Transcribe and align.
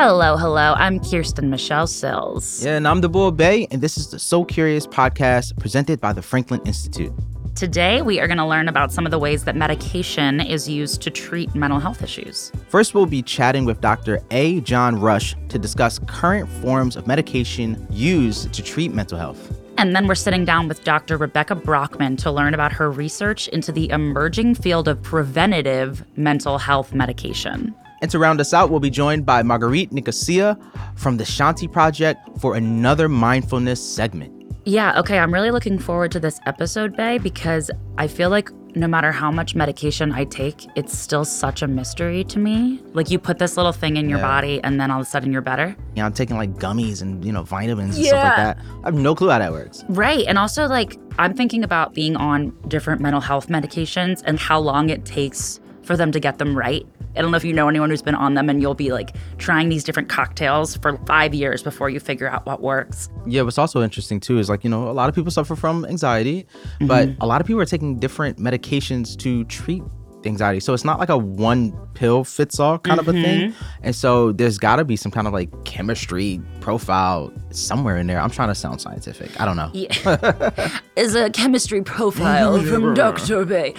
Hello, 0.00 0.36
hello. 0.36 0.74
I'm 0.76 1.00
Kirsten 1.00 1.50
Michelle 1.50 1.88
Cills. 1.88 2.64
Yeah, 2.64 2.76
and 2.76 2.86
I'm 2.86 3.00
Deborah 3.00 3.32
Bey, 3.32 3.66
and 3.72 3.82
this 3.82 3.98
is 3.98 4.08
the 4.08 4.20
So 4.20 4.44
Curious 4.44 4.86
podcast 4.86 5.58
presented 5.58 6.00
by 6.00 6.12
the 6.12 6.22
Franklin 6.22 6.60
Institute. 6.64 7.12
Today, 7.56 8.00
we 8.00 8.20
are 8.20 8.28
going 8.28 8.38
to 8.38 8.46
learn 8.46 8.68
about 8.68 8.92
some 8.92 9.06
of 9.06 9.10
the 9.10 9.18
ways 9.18 9.42
that 9.42 9.56
medication 9.56 10.40
is 10.40 10.68
used 10.68 11.02
to 11.02 11.10
treat 11.10 11.52
mental 11.56 11.80
health 11.80 12.00
issues. 12.00 12.52
First, 12.68 12.94
we'll 12.94 13.06
be 13.06 13.22
chatting 13.22 13.64
with 13.64 13.80
Dr. 13.80 14.22
A. 14.30 14.60
John 14.60 15.00
Rush 15.00 15.34
to 15.48 15.58
discuss 15.58 15.98
current 16.06 16.48
forms 16.48 16.94
of 16.94 17.08
medication 17.08 17.84
used 17.90 18.52
to 18.54 18.62
treat 18.62 18.94
mental 18.94 19.18
health. 19.18 19.60
And 19.78 19.96
then 19.96 20.06
we're 20.06 20.14
sitting 20.14 20.44
down 20.44 20.68
with 20.68 20.84
Dr. 20.84 21.16
Rebecca 21.16 21.56
Brachman 21.56 22.16
to 22.18 22.30
learn 22.30 22.54
about 22.54 22.70
her 22.70 22.88
research 22.88 23.48
into 23.48 23.72
the 23.72 23.90
emerging 23.90 24.54
field 24.54 24.86
of 24.86 25.02
preventative 25.02 26.04
mental 26.16 26.58
health 26.58 26.94
medication. 26.94 27.74
And 28.00 28.10
to 28.10 28.18
round 28.18 28.40
us 28.40 28.54
out, 28.54 28.70
we'll 28.70 28.80
be 28.80 28.90
joined 28.90 29.26
by 29.26 29.42
Marguerite 29.42 29.92
Nicosia 29.92 30.56
from 30.96 31.16
the 31.16 31.24
Shanti 31.24 31.70
Project 31.70 32.20
for 32.40 32.54
another 32.54 33.08
mindfulness 33.08 33.80
segment. 33.84 34.34
Yeah, 34.64 34.98
okay, 35.00 35.18
I'm 35.18 35.32
really 35.32 35.50
looking 35.50 35.78
forward 35.78 36.12
to 36.12 36.20
this 36.20 36.38
episode, 36.46 36.94
Bey, 36.96 37.18
because 37.18 37.70
I 37.96 38.06
feel 38.06 38.28
like 38.28 38.50
no 38.76 38.86
matter 38.86 39.10
how 39.10 39.30
much 39.30 39.54
medication 39.54 40.12
I 40.12 40.24
take, 40.24 40.66
it's 40.76 40.96
still 40.96 41.24
such 41.24 41.62
a 41.62 41.66
mystery 41.66 42.22
to 42.24 42.38
me. 42.38 42.80
Like 42.92 43.10
you 43.10 43.18
put 43.18 43.38
this 43.38 43.56
little 43.56 43.72
thing 43.72 43.96
in 43.96 44.10
your 44.10 44.18
Yeah. 44.18 44.26
body 44.26 44.60
and 44.62 44.78
then 44.78 44.90
all 44.90 45.00
of 45.00 45.06
a 45.06 45.08
sudden 45.08 45.32
you're 45.32 45.40
better. 45.40 45.68
You 45.94 46.02
know, 46.02 46.04
I'm 46.04 46.12
taking 46.12 46.36
like 46.36 46.54
gummies 46.56 47.00
and, 47.00 47.24
you 47.24 47.32
know, 47.32 47.44
vitamins 47.44 47.96
and 47.96 48.04
stuff 48.06 48.22
like 48.22 48.36
that. 48.36 48.58
I 48.84 48.88
have 48.88 48.94
no 48.94 49.14
clue 49.14 49.30
how 49.30 49.38
that 49.38 49.52
works. 49.52 49.84
Right. 49.88 50.24
And 50.28 50.38
also, 50.38 50.66
like, 50.68 50.98
I'm 51.18 51.32
thinking 51.34 51.64
about 51.64 51.94
being 51.94 52.14
on 52.14 52.52
different 52.68 53.00
mental 53.00 53.22
health 53.22 53.48
medications 53.48 54.22
and 54.26 54.38
how 54.38 54.60
long 54.60 54.90
it 54.90 55.04
takes 55.06 55.60
for 55.82 55.96
them 55.96 56.12
to 56.12 56.20
get 56.20 56.36
them 56.38 56.56
right. 56.56 56.86
I 57.16 57.22
don't 57.22 57.30
know 57.30 57.36
if 57.36 57.44
you 57.44 57.52
know 57.52 57.68
anyone 57.68 57.90
who's 57.90 58.02
been 58.02 58.14
on 58.14 58.34
them, 58.34 58.48
and 58.48 58.60
you'll 58.62 58.74
be 58.74 58.92
like 58.92 59.16
trying 59.38 59.68
these 59.68 59.82
different 59.84 60.08
cocktails 60.08 60.76
for 60.76 60.96
five 61.06 61.34
years 61.34 61.62
before 61.62 61.90
you 61.90 62.00
figure 62.00 62.28
out 62.28 62.46
what 62.46 62.60
works. 62.62 63.08
Yeah, 63.26 63.42
what's 63.42 63.58
also 63.58 63.82
interesting 63.82 64.20
too 64.20 64.38
is 64.38 64.48
like, 64.48 64.64
you 64.64 64.70
know, 64.70 64.88
a 64.88 64.92
lot 64.92 65.08
of 65.08 65.14
people 65.14 65.30
suffer 65.30 65.56
from 65.56 65.84
anxiety, 65.86 66.46
but 66.80 67.08
Mm-hmm. 67.08 67.22
a 67.22 67.26
lot 67.26 67.40
of 67.40 67.46
people 67.46 67.60
are 67.60 67.66
taking 67.66 67.98
different 67.98 68.38
medications 68.38 69.16
to 69.18 69.44
treat 69.44 69.82
anxiety. 70.24 70.60
So 70.60 70.74
it's 70.74 70.84
not 70.84 70.98
like 70.98 71.08
a 71.08 71.16
one 71.16 71.72
pill 71.98 72.22
fits 72.22 72.60
all 72.60 72.78
kind 72.78 73.00
of 73.00 73.08
a 73.08 73.12
thing. 73.12 73.50
Mm-hmm. 73.50 73.80
And 73.82 73.94
so 73.94 74.30
there's 74.30 74.56
got 74.56 74.76
to 74.76 74.84
be 74.84 74.94
some 74.94 75.10
kind 75.10 75.26
of 75.26 75.32
like 75.32 75.50
chemistry 75.64 76.40
profile 76.60 77.32
somewhere 77.50 77.96
in 77.96 78.06
there. 78.06 78.20
I'm 78.20 78.30
trying 78.30 78.48
to 78.48 78.54
sound 78.54 78.80
scientific. 78.80 79.40
I 79.40 79.44
don't 79.44 79.56
know. 79.56 79.70
Yeah. 79.74 80.78
Is 80.96 81.16
a 81.16 81.30
chemistry 81.30 81.82
profile 81.82 82.62
from 82.70 82.94
Dr. 82.94 83.44
Bey. 83.44 83.74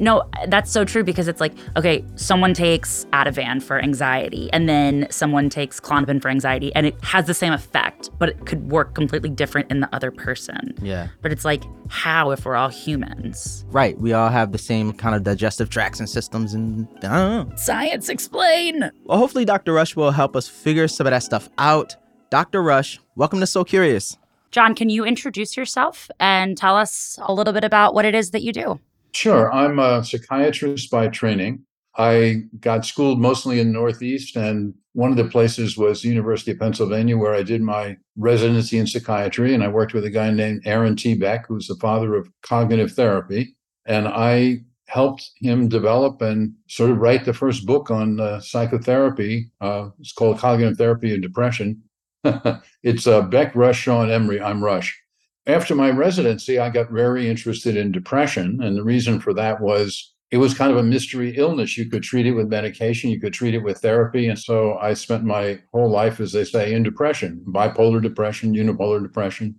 No, 0.00 0.28
that's 0.48 0.70
so 0.70 0.84
true 0.84 1.02
because 1.02 1.28
it's 1.28 1.40
like, 1.40 1.54
okay, 1.76 2.04
someone 2.16 2.52
takes 2.52 3.06
Ativan 3.12 3.62
for 3.62 3.78
anxiety 3.78 4.52
and 4.52 4.68
then 4.68 5.06
someone 5.10 5.48
takes 5.48 5.80
Klonopin 5.80 6.20
for 6.20 6.28
anxiety 6.28 6.74
and 6.74 6.86
it 6.86 7.02
has 7.02 7.26
the 7.26 7.34
same 7.34 7.54
effect, 7.54 8.10
but 8.18 8.28
it 8.28 8.44
could 8.44 8.70
work 8.70 8.94
completely 8.94 9.30
different 9.30 9.70
in 9.70 9.80
the 9.80 9.94
other 9.94 10.10
person. 10.10 10.74
Yeah. 10.82 11.08
But 11.22 11.32
it's 11.32 11.44
like, 11.44 11.62
how 11.88 12.32
if 12.32 12.44
we're 12.44 12.56
all 12.56 12.68
humans? 12.68 13.64
Right. 13.68 13.98
We 13.98 14.12
all 14.12 14.28
have 14.28 14.52
the 14.52 14.58
same 14.58 14.92
kind 14.92 15.14
of 15.14 15.22
digestive 15.22 15.70
tracts 15.70 16.00
and 16.00 16.08
systems 16.08 16.52
and 16.52 16.86
I 16.98 17.00
don't 17.00 17.48
know. 17.48 17.56
Science 17.62 18.08
explain. 18.08 18.90
Well, 19.04 19.18
hopefully 19.18 19.44
Dr. 19.44 19.72
Rush 19.72 19.94
will 19.94 20.10
help 20.10 20.34
us 20.34 20.48
figure 20.48 20.88
some 20.88 21.06
of 21.06 21.12
that 21.12 21.22
stuff 21.22 21.48
out. 21.58 21.94
Dr. 22.28 22.60
Rush, 22.60 22.98
welcome 23.14 23.38
to 23.38 23.46
So 23.46 23.62
Curious. 23.62 24.18
John, 24.50 24.74
can 24.74 24.90
you 24.90 25.04
introduce 25.04 25.56
yourself 25.56 26.10
and 26.18 26.58
tell 26.58 26.76
us 26.76 27.20
a 27.22 27.32
little 27.32 27.52
bit 27.52 27.62
about 27.62 27.94
what 27.94 28.04
it 28.04 28.16
is 28.16 28.32
that 28.32 28.42
you 28.42 28.52
do? 28.52 28.80
Sure. 29.12 29.52
I'm 29.52 29.78
a 29.78 30.02
psychiatrist 30.02 30.90
by 30.90 31.06
training. 31.06 31.64
I 31.96 32.42
got 32.58 32.84
schooled 32.84 33.20
mostly 33.20 33.60
in 33.60 33.68
the 33.68 33.74
Northeast, 33.74 34.34
and 34.34 34.74
one 34.94 35.12
of 35.12 35.16
the 35.16 35.28
places 35.28 35.78
was 35.78 36.02
the 36.02 36.08
University 36.08 36.50
of 36.50 36.58
Pennsylvania, 36.58 37.16
where 37.16 37.34
I 37.34 37.44
did 37.44 37.62
my 37.62 37.96
residency 38.16 38.78
in 38.78 38.88
psychiatry. 38.88 39.54
And 39.54 39.62
I 39.62 39.68
worked 39.68 39.94
with 39.94 40.04
a 40.04 40.10
guy 40.10 40.32
named 40.32 40.62
Aaron 40.64 40.96
T. 40.96 41.14
Beck, 41.14 41.46
who's 41.46 41.68
the 41.68 41.76
father 41.76 42.16
of 42.16 42.28
cognitive 42.42 42.90
therapy. 42.90 43.54
And 43.86 44.08
I 44.08 44.62
helped 44.88 45.30
him 45.36 45.68
develop 45.68 46.20
and 46.22 46.52
sort 46.68 46.90
of 46.90 46.98
write 46.98 47.24
the 47.24 47.32
first 47.32 47.66
book 47.66 47.90
on 47.90 48.20
uh, 48.20 48.40
psychotherapy. 48.40 49.50
Uh, 49.60 49.88
it's 50.00 50.12
called 50.12 50.38
Cognitive 50.38 50.76
Therapy 50.76 51.12
and 51.12 51.22
Depression. 51.22 51.82
it's 52.82 53.06
uh, 53.06 53.22
Beck, 53.22 53.54
Rush, 53.54 53.86
and 53.88 54.10
Emery. 54.10 54.40
I'm 54.40 54.62
Rush 54.62 55.02
after 55.46 55.74
my 55.74 55.90
residency, 55.90 56.58
I 56.58 56.70
got 56.70 56.90
very 56.90 57.28
interested 57.28 57.76
in 57.76 57.92
depression. 57.92 58.62
And 58.62 58.76
the 58.76 58.84
reason 58.84 59.20
for 59.20 59.34
that 59.34 59.60
was 59.60 60.12
it 60.30 60.38
was 60.38 60.54
kind 60.54 60.70
of 60.70 60.78
a 60.78 60.82
mystery 60.82 61.36
illness. 61.36 61.76
You 61.76 61.90
could 61.90 62.02
treat 62.02 62.26
it 62.26 62.32
with 62.32 62.48
medication, 62.48 63.10
you 63.10 63.20
could 63.20 63.34
treat 63.34 63.54
it 63.54 63.62
with 63.62 63.78
therapy. 63.78 64.28
And 64.28 64.38
so 64.38 64.78
I 64.78 64.94
spent 64.94 65.24
my 65.24 65.60
whole 65.72 65.90
life, 65.90 66.20
as 66.20 66.32
they 66.32 66.44
say, 66.44 66.72
in 66.72 66.82
depression 66.82 67.44
bipolar 67.48 68.00
depression, 68.00 68.54
unipolar 68.54 69.02
depression, 69.02 69.56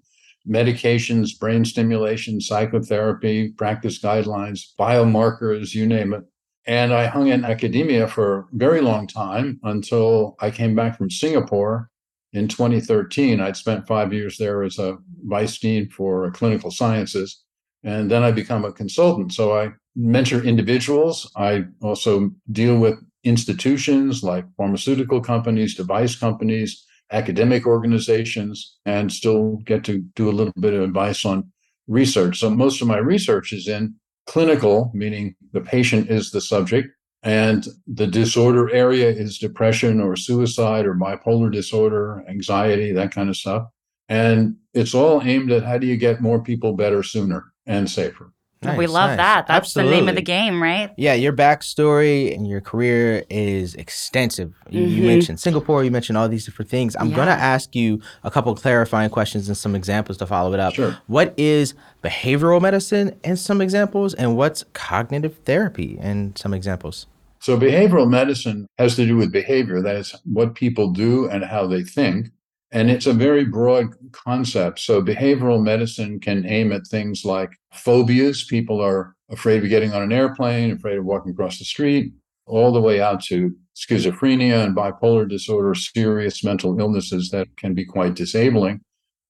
medications, 0.47 1.37
brain 1.39 1.65
stimulation, 1.65 2.41
psychotherapy, 2.41 3.49
practice 3.49 3.99
guidelines, 3.99 4.73
biomarkers, 4.79 5.73
you 5.73 5.87
name 5.87 6.13
it. 6.13 6.23
And 6.65 6.93
I 6.93 7.07
hung 7.07 7.27
in 7.27 7.43
academia 7.43 8.07
for 8.07 8.39
a 8.39 8.45
very 8.53 8.81
long 8.81 9.07
time 9.07 9.59
until 9.63 10.35
I 10.39 10.49
came 10.49 10.75
back 10.75 10.97
from 10.97 11.09
Singapore 11.09 11.89
in 12.31 12.47
2013. 12.47 13.39
I'd 13.39 13.57
spent 13.57 13.87
five 13.87 14.13
years 14.13 14.37
there 14.37 14.63
as 14.63 14.79
a 14.79 14.97
vice 15.25 15.57
dean 15.57 15.89
for 15.89 16.31
clinical 16.31 16.71
sciences. 16.71 17.43
And 17.83 18.09
then 18.09 18.23
I 18.23 18.31
become 18.31 18.63
a 18.63 18.71
consultant. 18.71 19.33
So 19.33 19.57
I 19.57 19.73
mentor 19.95 20.41
individuals. 20.43 21.29
I 21.35 21.65
also 21.81 22.31
deal 22.51 22.79
with 22.79 22.95
institutions 23.23 24.23
like 24.23 24.45
pharmaceutical 24.57 25.21
companies, 25.21 25.75
device 25.75 26.15
companies, 26.15 26.85
academic 27.12 27.66
organizations, 27.68 28.78
and 28.86 29.12
still 29.12 29.58
get 29.66 29.84
to 29.86 30.00
do 30.16 30.30
a 30.30 30.31
little 30.31 30.53
bit 30.59 30.74
of 30.74 30.81
advice 30.81 31.25
on 31.25 31.52
research. 31.88 32.40
So 32.40 32.50
most 32.50 32.81
of 32.81 32.88
my 32.88 32.97
research 32.97 33.53
is 33.53 33.68
in 33.68 33.96
clinical, 34.25 34.91
meaning 34.94 35.36
the 35.52 35.62
patient 35.62 36.09
is 36.09 36.31
the 36.31 36.41
subject, 36.41 36.90
and 37.24 37.66
the 37.88 38.08
disorder 38.08 38.69
area 38.72 39.09
is 39.09 39.38
depression 39.38 40.02
or 40.02 40.16
suicide 40.16 40.86
or 40.86 40.96
bipolar 40.96 41.52
disorder, 41.52 42.24
anxiety, 42.28 42.91
that 42.91 43.14
kind 43.14 43.30
of 43.30 43.38
stuff. 43.38 43.68
And 44.09 44.58
it's 44.74 44.94
all 44.94 45.22
aimed 45.24 45.52
at 45.52 45.64
how 45.64 45.78
do 45.78 45.88
you 45.88 45.97
get 45.97 46.22
more 46.22 46.44
people 46.44 46.74
better 46.74 47.03
sooner 47.03 47.46
and 47.66 47.90
safer. 47.90 48.34
We 48.78 48.88
love 48.88 49.12
nice. 49.12 49.18
that. 49.18 49.47
That's 49.47 49.74
the 49.74 49.84
name 49.84 50.07
of 50.09 50.16
the 50.16 50.22
game, 50.22 50.62
right? 50.62 50.91
Yeah, 50.97 51.13
your 51.13 51.34
backstory 51.34 52.34
and 52.34 52.47
your 52.47 52.62
career 52.62 53.24
is 53.29 53.75
extensive. 53.75 54.53
You, 54.69 54.81
you 54.84 55.03
Mhm. 55.03 55.07
mentioned 55.07 55.40
Singapore, 55.40 55.84
you 55.84 55.91
mentioned 55.91 56.18
all 56.18 56.28
these 56.29 56.46
different 56.46 56.69
things. 56.69 56.96
I'm 57.00 57.12
going 57.12 57.28
to 57.28 57.34
ask 57.34 57.75
you 57.75 58.02
a 58.23 58.31
couple 58.31 58.53
clarifying 58.56 59.09
questions 59.09 59.47
and 59.47 59.57
some 59.57 59.75
examples 59.75 60.18
to 60.18 60.25
follow 60.25 60.53
it 60.53 60.59
up. 60.59 60.73
Sure. 60.73 60.97
What 61.07 61.34
is 61.38 61.73
behavioral 62.03 62.62
medicine 62.62 63.16
and 63.23 63.38
some 63.40 63.62
examples, 63.62 64.13
and 64.13 64.35
what's 64.38 64.66
cognitive 64.73 65.38
therapy 65.46 65.97
and 66.02 66.38
some 66.38 66.53
examples? 66.53 67.07
So 67.40 67.57
behavioral 67.57 68.09
medicine 68.09 68.68
has 68.78 68.96
to 68.96 69.06
do 69.06 69.18
with 69.18 69.31
behavior. 69.31 69.81
That 69.81 69.96
is 69.97 70.16
what 70.23 70.56
people 70.56 70.91
do 70.91 71.28
and 71.29 71.44
how 71.44 71.68
they 71.68 71.84
think. 71.84 72.28
And 72.73 72.89
it's 72.89 73.06
a 73.06 73.13
very 73.13 73.45
broad 73.45 73.94
concept. 74.11 74.79
So 74.79 75.01
behavioral 75.01 75.63
medicine 75.63 76.19
can 76.19 76.45
aim 76.45 76.72
at 76.72 76.88
things 76.88 77.23
like 77.23 77.51
phobias. 77.72 78.44
People 78.44 78.81
are 78.81 79.16
afraid 79.29 79.63
of 79.63 79.69
getting 79.69 79.94
on 79.94 80.01
an 80.01 80.11
airplane, 80.11 80.72
afraid 80.72 80.97
of 80.97 81.06
walking 81.06 81.31
across 81.31 81.59
the 81.59 81.66
street, 81.66 82.13
all 82.47 82.73
the 82.73 82.81
way 82.81 83.00
out 83.00 83.23
to 83.25 83.56
schizophrenia 83.75 84.63
and 84.66 84.75
bipolar 84.75 85.29
disorder, 85.29 85.75
serious 85.75 86.44
mental 86.44 86.79
illnesses 86.79 87.29
that 87.29 87.47
can 87.57 87.75
be 87.75 87.85
quite 87.85 88.16
disabling, 88.16 88.81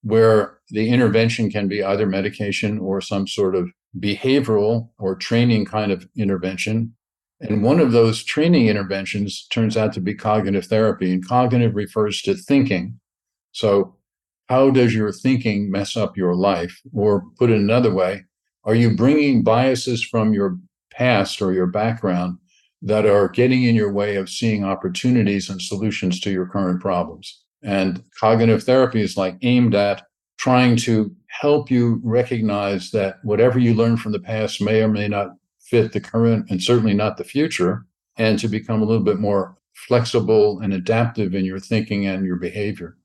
where 0.03 0.59
the 0.69 0.89
intervention 0.89 1.51
can 1.51 1.67
be 1.67 1.83
either 1.83 2.07
medication 2.07 2.79
or 2.79 3.01
some 3.01 3.27
sort 3.27 3.55
of 3.55 3.69
behavioral 3.99 4.89
or 4.97 5.15
training 5.15 5.65
kind 5.65 5.91
of 5.91 6.07
intervention 6.15 6.93
and 7.43 7.61
one 7.61 7.81
of 7.81 7.91
those 7.91 8.23
training 8.23 8.67
interventions 8.67 9.45
turns 9.47 9.75
out 9.75 9.91
to 9.93 10.01
be 10.01 10.13
cognitive 10.13 10.65
therapy. 10.65 11.11
And 11.11 11.27
cognitive 11.27 11.75
refers 11.75 12.21
to 12.21 12.35
thinking. 12.35 12.99
So, 13.53 13.95
how 14.49 14.69
does 14.71 14.93
your 14.93 15.11
thinking 15.11 15.71
mess 15.71 15.95
up 15.95 16.17
your 16.17 16.35
life? 16.35 16.81
Or 16.93 17.23
put 17.39 17.49
it 17.49 17.57
another 17.57 17.93
way, 17.93 18.25
are 18.65 18.75
you 18.75 18.95
bringing 18.95 19.41
biases 19.43 20.03
from 20.03 20.33
your 20.33 20.57
past 20.91 21.41
or 21.41 21.53
your 21.53 21.67
background 21.67 22.37
that 22.81 23.05
are 23.05 23.29
getting 23.29 23.63
in 23.63 23.75
your 23.75 23.91
way 23.91 24.17
of 24.17 24.29
seeing 24.29 24.63
opportunities 24.65 25.49
and 25.49 25.61
solutions 25.61 26.19
to 26.21 26.31
your 26.31 26.45
current 26.45 26.81
problems? 26.81 27.41
And 27.63 28.03
cognitive 28.19 28.63
therapy 28.63 29.01
is 29.01 29.15
like 29.15 29.37
aimed 29.41 29.75
at 29.75 30.05
trying 30.37 30.75
to 30.75 31.15
help 31.27 31.71
you 31.71 32.01
recognize 32.03 32.91
that 32.91 33.19
whatever 33.23 33.59
you 33.59 33.73
learned 33.73 34.01
from 34.01 34.11
the 34.11 34.19
past 34.19 34.61
may 34.61 34.81
or 34.81 34.89
may 34.89 35.07
not 35.07 35.35
fit 35.61 35.93
the 35.93 36.01
current 36.01 36.49
and 36.49 36.61
certainly 36.61 36.93
not 36.93 37.17
the 37.17 37.23
future, 37.23 37.85
and 38.17 38.37
to 38.39 38.47
become 38.47 38.81
a 38.81 38.85
little 38.85 39.03
bit 39.03 39.19
more 39.19 39.57
flexible 39.73 40.59
and 40.59 40.73
adaptive 40.73 41.33
in 41.33 41.45
your 41.45 41.59
thinking 41.59 42.05
and 42.05 42.25
your 42.25 42.35
behavior. 42.35 42.97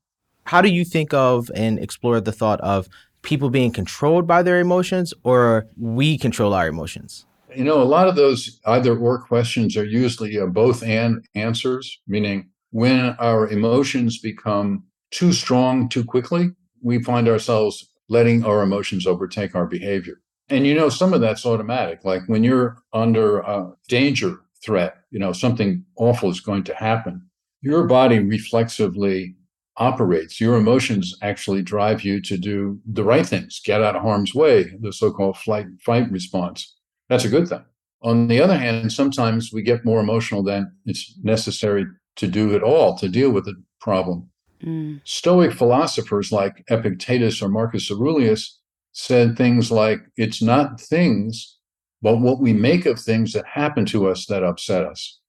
How 0.49 0.63
do 0.63 0.69
you 0.69 0.83
think 0.83 1.13
of 1.13 1.51
and 1.53 1.77
explore 1.77 2.19
the 2.19 2.31
thought 2.31 2.59
of 2.61 2.89
people 3.21 3.51
being 3.51 3.71
controlled 3.71 4.25
by 4.25 4.41
their 4.41 4.59
emotions 4.59 5.13
or 5.23 5.67
we 5.77 6.17
control 6.17 6.55
our 6.55 6.67
emotions? 6.67 7.27
You 7.55 7.63
know, 7.63 7.79
a 7.79 7.83
lot 7.83 8.07
of 8.07 8.15
those 8.15 8.59
either 8.65 8.97
or 8.97 9.21
questions 9.21 9.77
are 9.77 9.85
usually 9.85 10.39
uh, 10.39 10.47
both 10.47 10.81
and 10.81 11.23
answers, 11.35 11.99
meaning 12.07 12.49
when 12.71 13.15
our 13.19 13.47
emotions 13.47 14.17
become 14.17 14.85
too 15.11 15.33
strong 15.33 15.87
too 15.87 16.03
quickly, 16.03 16.49
we 16.81 17.03
find 17.03 17.27
ourselves 17.27 17.87
letting 18.07 18.43
our 18.43 18.63
emotions 18.63 19.05
overtake 19.05 19.53
our 19.53 19.67
behavior. 19.67 20.19
And 20.49 20.65
you 20.65 20.73
know, 20.73 20.89
some 20.89 21.13
of 21.13 21.21
that's 21.21 21.45
automatic. 21.45 22.03
Like 22.03 22.23
when 22.25 22.43
you're 22.43 22.79
under 22.91 23.41
a 23.41 23.71
danger 23.87 24.39
threat, 24.65 24.95
you 25.11 25.19
know, 25.19 25.31
something 25.31 25.85
awful 25.95 26.31
is 26.31 26.39
going 26.39 26.63
to 26.63 26.73
happen, 26.73 27.21
your 27.61 27.83
body 27.85 28.17
reflexively 28.17 29.35
operates. 29.79 30.39
Your 30.39 30.57
emotions 30.57 31.15
actually 31.21 31.61
drive 31.61 32.03
you 32.03 32.21
to 32.21 32.37
do 32.37 32.79
the 32.85 33.03
right 33.03 33.25
things, 33.25 33.61
get 33.63 33.81
out 33.81 33.95
of 33.95 34.01
harm's 34.01 34.35
way, 34.35 34.75
the 34.79 34.93
so 34.93 35.11
called 35.11 35.37
flight 35.37 35.67
fight 35.83 36.11
response. 36.11 36.75
That's 37.07 37.25
a 37.25 37.29
good 37.29 37.47
thing. 37.47 37.63
On 38.01 38.27
the 38.27 38.41
other 38.41 38.57
hand, 38.57 38.91
sometimes 38.93 39.51
we 39.51 39.61
get 39.61 39.83
more 39.83 39.99
emotional 39.99 40.43
than 40.43 40.71
it's 40.85 41.17
necessary 41.23 41.85
to 42.17 42.27
do 42.27 42.55
at 42.55 42.63
all 42.63 42.97
to 42.97 43.09
deal 43.09 43.31
with 43.31 43.45
the 43.45 43.55
problem. 43.81 44.29
Mm. 44.63 45.01
Stoic 45.05 45.53
philosophers 45.53 46.31
like 46.31 46.63
Epictetus 46.69 47.41
or 47.41 47.49
Marcus 47.49 47.89
Aurelius 47.91 48.59
said 48.91 49.37
things 49.37 49.71
like, 49.71 49.99
it's 50.17 50.41
not 50.41 50.79
things, 50.79 51.57
but 52.01 52.17
what 52.17 52.39
we 52.39 52.53
make 52.53 52.85
of 52.85 52.99
things 52.99 53.33
that 53.33 53.45
happen 53.45 53.85
to 53.85 54.07
us 54.07 54.25
that 54.27 54.43
upset 54.43 54.85
us. 54.85 55.19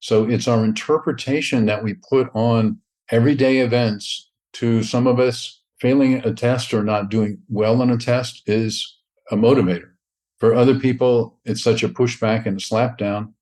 So 0.00 0.24
it's 0.28 0.48
our 0.48 0.64
interpretation 0.64 1.66
that 1.66 1.84
we 1.84 1.94
put 2.08 2.28
on 2.34 2.78
everyday 3.10 3.58
events 3.58 4.30
to 4.54 4.82
some 4.82 5.06
of 5.06 5.18
us 5.18 5.62
failing 5.80 6.24
a 6.24 6.32
test 6.32 6.74
or 6.74 6.82
not 6.82 7.10
doing 7.10 7.38
well 7.48 7.80
on 7.82 7.90
a 7.90 7.96
test 7.96 8.42
is 8.46 8.98
a 9.30 9.36
motivator. 9.36 9.90
For 10.38 10.54
other 10.54 10.78
people, 10.78 11.38
it's 11.44 11.62
such 11.62 11.82
a 11.82 11.88
pushback 11.88 12.46
and 12.46 12.56
a 12.56 12.60
slapdown 12.60 13.32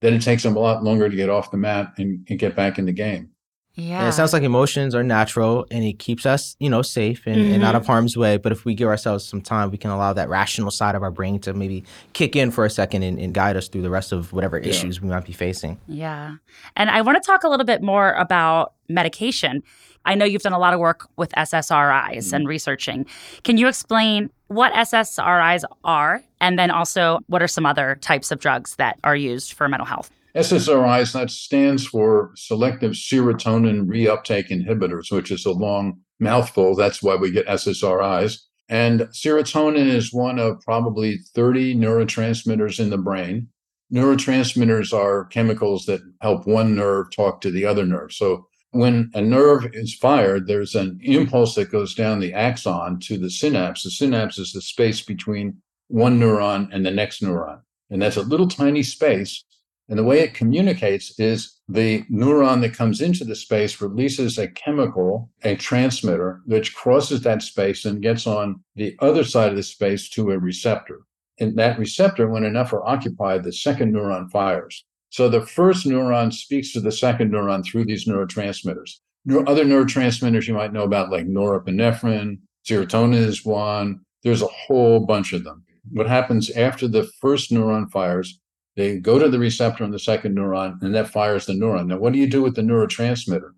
that 0.00 0.12
it 0.12 0.22
takes 0.22 0.42
them 0.42 0.56
a 0.56 0.60
lot 0.60 0.84
longer 0.84 1.08
to 1.08 1.16
get 1.16 1.30
off 1.30 1.50
the 1.50 1.56
mat 1.56 1.92
and, 1.96 2.26
and 2.28 2.38
get 2.38 2.54
back 2.54 2.78
in 2.78 2.86
the 2.86 2.92
game. 2.92 3.30
Yeah. 3.76 4.00
And 4.00 4.08
it 4.08 4.12
sounds 4.12 4.32
like 4.32 4.44
emotions 4.44 4.94
are 4.94 5.02
natural 5.02 5.66
and 5.70 5.84
it 5.84 5.98
keeps 5.98 6.26
us, 6.26 6.56
you 6.60 6.70
know, 6.70 6.82
safe 6.82 7.22
and, 7.26 7.36
mm-hmm. 7.36 7.54
and, 7.54 7.64
out 7.64 7.74
of 7.74 7.86
harm's 7.86 8.16
way. 8.16 8.36
But 8.36 8.52
if 8.52 8.64
we 8.64 8.74
give 8.74 8.88
ourselves 8.88 9.26
some 9.26 9.40
time, 9.40 9.70
we 9.70 9.78
can 9.78 9.90
allow 9.90 10.12
that 10.12 10.28
rational 10.28 10.70
side 10.70 10.94
of 10.94 11.02
our 11.02 11.10
brain 11.10 11.40
to 11.40 11.52
maybe 11.52 11.84
kick 12.12 12.36
in 12.36 12.52
for 12.52 12.64
a 12.64 12.70
second 12.70 13.02
and, 13.02 13.18
and 13.18 13.34
guide 13.34 13.56
us 13.56 13.66
through 13.66 13.82
the 13.82 13.90
rest 13.90 14.12
of 14.12 14.32
whatever 14.32 14.58
yeah. 14.58 14.68
issues 14.68 15.00
we 15.00 15.08
might 15.08 15.24
be 15.24 15.32
facing. 15.32 15.80
Yeah. 15.88 16.36
And 16.76 16.88
I 16.88 17.00
want 17.02 17.20
to 17.20 17.26
talk 17.26 17.42
a 17.42 17.48
little 17.48 17.66
bit 17.66 17.82
more 17.82 18.12
about 18.12 18.74
medication. 18.88 19.62
I 20.04 20.14
know 20.14 20.24
you've 20.24 20.42
done 20.42 20.52
a 20.52 20.58
lot 20.58 20.72
of 20.72 20.78
work 20.78 21.08
with 21.16 21.32
SSRIs 21.32 22.16
mm-hmm. 22.16 22.34
and 22.34 22.48
researching. 22.48 23.06
Can 23.42 23.56
you 23.56 23.66
explain 23.66 24.30
what 24.48 24.72
SSRIs 24.74 25.64
are 25.82 26.22
and 26.40 26.58
then 26.58 26.70
also 26.70 27.18
what 27.26 27.42
are 27.42 27.48
some 27.48 27.66
other 27.66 27.96
types 28.02 28.30
of 28.30 28.38
drugs 28.38 28.76
that 28.76 29.00
are 29.02 29.16
used 29.16 29.54
for 29.54 29.68
mental 29.68 29.86
health? 29.86 30.10
SSRIs, 30.36 31.12
that 31.12 31.30
stands 31.30 31.86
for 31.86 32.32
selective 32.34 32.92
serotonin 32.92 33.86
reuptake 33.86 34.48
inhibitors, 34.48 35.12
which 35.12 35.30
is 35.30 35.46
a 35.46 35.52
long 35.52 36.00
mouthful. 36.18 36.74
That's 36.74 37.02
why 37.02 37.14
we 37.14 37.30
get 37.30 37.46
SSRIs. 37.46 38.40
And 38.68 39.02
serotonin 39.12 39.86
is 39.86 40.12
one 40.12 40.38
of 40.38 40.60
probably 40.62 41.18
30 41.34 41.76
neurotransmitters 41.76 42.80
in 42.80 42.90
the 42.90 42.98
brain. 42.98 43.48
Neurotransmitters 43.92 44.92
are 44.92 45.26
chemicals 45.26 45.86
that 45.86 46.00
help 46.20 46.46
one 46.46 46.74
nerve 46.74 47.14
talk 47.14 47.40
to 47.42 47.50
the 47.50 47.64
other 47.64 47.84
nerve. 47.84 48.12
So 48.12 48.48
when 48.70 49.10
a 49.14 49.20
nerve 49.20 49.68
is 49.72 49.94
fired, 49.94 50.48
there's 50.48 50.74
an 50.74 50.98
impulse 51.02 51.54
that 51.54 51.70
goes 51.70 51.94
down 51.94 52.18
the 52.18 52.32
axon 52.32 52.98
to 53.00 53.18
the 53.18 53.30
synapse. 53.30 53.84
The 53.84 53.90
synapse 53.90 54.38
is 54.38 54.52
the 54.52 54.62
space 54.62 55.00
between 55.00 55.62
one 55.88 56.18
neuron 56.18 56.70
and 56.72 56.84
the 56.84 56.90
next 56.90 57.22
neuron. 57.22 57.60
And 57.90 58.02
that's 58.02 58.16
a 58.16 58.22
little 58.22 58.48
tiny 58.48 58.82
space 58.82 59.44
and 59.88 59.98
the 59.98 60.04
way 60.04 60.20
it 60.20 60.34
communicates 60.34 61.18
is 61.18 61.60
the 61.68 62.02
neuron 62.04 62.60
that 62.62 62.74
comes 62.74 63.00
into 63.00 63.24
the 63.24 63.36
space 63.36 63.80
releases 63.80 64.38
a 64.38 64.48
chemical, 64.48 65.30
a 65.42 65.56
transmitter, 65.56 66.40
which 66.46 66.74
crosses 66.74 67.20
that 67.22 67.42
space 67.42 67.84
and 67.84 68.02
gets 68.02 68.26
on 68.26 68.62
the 68.76 68.96
other 69.00 69.24
side 69.24 69.50
of 69.50 69.56
the 69.56 69.62
space 69.62 70.08
to 70.10 70.30
a 70.30 70.38
receptor. 70.38 71.00
And 71.38 71.56
that 71.58 71.78
receptor, 71.78 72.28
when 72.28 72.44
enough 72.44 72.72
are 72.72 72.86
occupied, 72.86 73.44
the 73.44 73.52
second 73.52 73.92
neuron 73.92 74.30
fires. 74.30 74.84
So 75.10 75.28
the 75.28 75.44
first 75.44 75.86
neuron 75.86 76.32
speaks 76.32 76.72
to 76.72 76.80
the 76.80 76.92
second 76.92 77.32
neuron 77.32 77.64
through 77.64 77.84
these 77.84 78.06
neurotransmitters. 78.06 78.98
Other 79.46 79.64
neurotransmitters 79.64 80.46
you 80.46 80.54
might 80.54 80.72
know 80.72 80.84
about, 80.84 81.10
like 81.10 81.26
norepinephrine, 81.26 82.38
serotonin 82.66 83.14
is 83.14 83.44
one. 83.44 84.00
There's 84.22 84.42
a 84.42 84.46
whole 84.46 85.00
bunch 85.00 85.32
of 85.32 85.44
them. 85.44 85.64
What 85.90 86.08
happens 86.08 86.50
after 86.50 86.88
the 86.88 87.08
first 87.20 87.50
neuron 87.50 87.90
fires, 87.90 88.38
they 88.76 88.98
go 88.98 89.18
to 89.18 89.28
the 89.28 89.38
receptor 89.38 89.84
on 89.84 89.90
the 89.90 89.98
second 89.98 90.36
neuron, 90.36 90.82
and 90.82 90.94
that 90.94 91.10
fires 91.10 91.46
the 91.46 91.52
neuron. 91.52 91.86
Now, 91.86 91.98
what 91.98 92.12
do 92.12 92.18
you 92.18 92.26
do 92.28 92.42
with 92.42 92.56
the 92.56 92.62
neurotransmitter? 92.62 93.52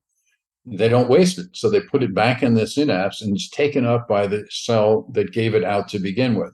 They 0.67 0.89
don't 0.89 1.09
waste 1.09 1.39
it. 1.39 1.47
So 1.53 1.71
they 1.71 1.81
put 1.81 2.03
it 2.03 2.13
back 2.13 2.43
in 2.43 2.55
the 2.55 2.67
synapse 2.67 3.23
and 3.23 3.35
it's 3.35 3.49
taken 3.49 3.87
up 3.87 4.09
by 4.09 4.27
the 4.27 4.45
cell 4.51 5.07
that 5.13 5.33
gave 5.33 5.55
it 5.55 5.63
out 5.63 5.87
to 5.89 6.01
begin 6.01 6.35
with. 6.35 6.53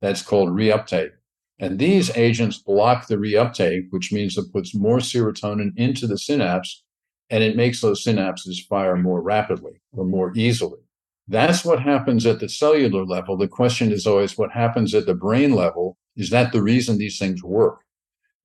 That's 0.00 0.22
called 0.22 0.48
reuptake. 0.48 1.10
And 1.58 1.78
these 1.78 2.16
agents 2.16 2.56
block 2.56 3.06
the 3.06 3.16
reuptake, 3.16 3.88
which 3.90 4.12
means 4.12 4.38
it 4.38 4.50
puts 4.50 4.74
more 4.74 4.96
serotonin 4.96 5.72
into 5.76 6.06
the 6.06 6.16
synapse 6.16 6.82
and 7.28 7.44
it 7.44 7.54
makes 7.54 7.82
those 7.82 8.02
synapses 8.02 8.66
fire 8.66 8.96
more 8.96 9.20
rapidly 9.20 9.82
or 9.92 10.06
more 10.06 10.32
easily. 10.34 10.80
That's 11.28 11.62
what 11.62 11.82
happens 11.82 12.24
at 12.24 12.40
the 12.40 12.48
cellular 12.48 13.04
level. 13.04 13.36
The 13.36 13.46
question 13.46 13.92
is 13.92 14.06
always 14.06 14.38
what 14.38 14.50
happens 14.52 14.94
at 14.94 15.04
the 15.04 15.14
brain 15.14 15.52
level. 15.52 15.98
Is 16.16 16.30
that 16.30 16.52
the 16.52 16.62
reason 16.62 16.96
these 16.96 17.18
things 17.18 17.42
work? 17.42 17.80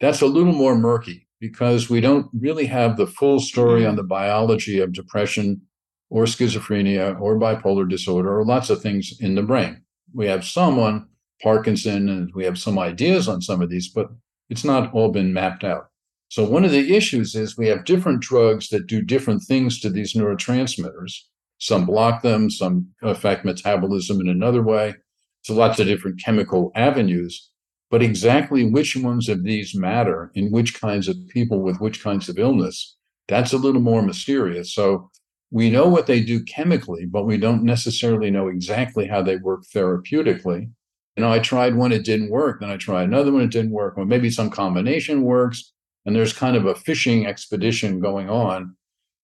That's 0.02 0.22
a 0.22 0.28
little 0.28 0.54
more 0.54 0.76
murky 0.76 1.28
because 1.40 1.90
we 1.90 2.02
don't 2.02 2.28
really 2.34 2.66
have 2.66 2.98
the 2.98 3.08
full 3.08 3.40
story 3.40 3.86
on 3.86 3.96
the 3.96 4.04
biology 4.04 4.80
of 4.80 4.94
depression 4.94 5.62
or 6.10 6.24
schizophrenia 6.26 7.20
or 7.20 7.40
bipolar 7.40 7.90
disorder 7.90 8.38
or 8.38 8.46
lots 8.46 8.70
of 8.70 8.82
things 8.82 9.14
in 9.20 9.36
the 9.36 9.44
brain. 9.44 9.82
We 10.14 10.28
have 10.28 10.46
some 10.46 10.80
on 10.80 11.08
Parkinson 11.42 12.10
and 12.10 12.34
we 12.34 12.46
have 12.46 12.58
some 12.58 12.80
ideas 12.80 13.28
on 13.28 13.42
some 13.42 13.62
of 13.62 13.70
these, 13.70 13.90
but 13.90 14.10
it's 14.50 14.64
not 14.64 14.94
all 14.94 15.12
been 15.12 15.34
mapped 15.34 15.64
out. 15.64 15.90
So, 16.30 16.44
one 16.44 16.66
of 16.66 16.72
the 16.72 16.96
issues 16.96 17.36
is 17.36 17.58
we 17.58 17.68
have 17.68 17.86
different 17.86 18.22
drugs 18.22 18.70
that 18.70 18.88
do 18.88 19.02
different 19.02 19.44
things 19.44 19.80
to 19.82 19.90
these 19.90 20.14
neurotransmitters. 20.14 21.14
Some 21.60 21.86
block 21.86 22.24
them, 22.24 22.50
some 22.50 22.90
affect 23.02 23.46
metabolism 23.46 24.20
in 24.20 24.28
another 24.28 24.62
way. 24.62 24.96
So, 25.44 25.54
lots 25.54 25.80
of 25.80 25.88
different 25.88 26.22
chemical 26.24 26.72
avenues. 26.76 27.50
But 27.92 28.02
exactly 28.02 28.66
which 28.66 28.96
ones 28.96 29.30
of 29.30 29.44
these 29.44 29.76
matter 29.76 30.32
in 30.34 30.52
which 30.52 30.80
kinds 30.80 31.08
of 31.08 31.16
people 31.30 31.62
with 31.62 31.80
which 31.80 32.04
kinds 32.04 32.30
of 32.30 32.40
illness, 32.40 32.96
that's 33.28 33.54
a 33.54 33.58
little 33.58 33.82
more 33.82 34.02
mysterious. 34.02 34.74
So 34.74 35.12
we 35.52 35.70
know 35.70 35.88
what 35.88 36.08
they 36.08 36.22
do 36.22 36.44
chemically, 36.44 37.06
but 37.06 37.26
we 37.26 37.38
don't 37.38 37.64
necessarily 37.64 38.32
know 38.32 38.48
exactly 38.48 39.08
how 39.08 39.22
they 39.22 39.38
work 39.38 39.64
therapeutically. 39.74 40.70
You 41.16 41.24
know, 41.24 41.32
I 41.32 41.40
tried 41.40 41.76
one, 41.76 41.92
it 41.92 42.04
didn't 42.04 42.30
work. 42.30 42.60
Then 42.60 42.70
I 42.70 42.78
tried 42.78 43.04
another 43.04 43.32
one, 43.32 43.44
it 43.44 43.52
didn't 43.52 43.72
work. 43.72 43.96
Well, 43.96 44.06
maybe 44.06 44.30
some 44.30 44.50
combination 44.50 45.22
works. 45.22 45.72
And 46.06 46.16
there's 46.16 46.34
kind 46.34 46.56
of 46.56 46.66
a 46.66 46.76
fishing 46.76 47.26
expedition 47.26 48.00
going 48.00 48.30
on. 48.30 48.76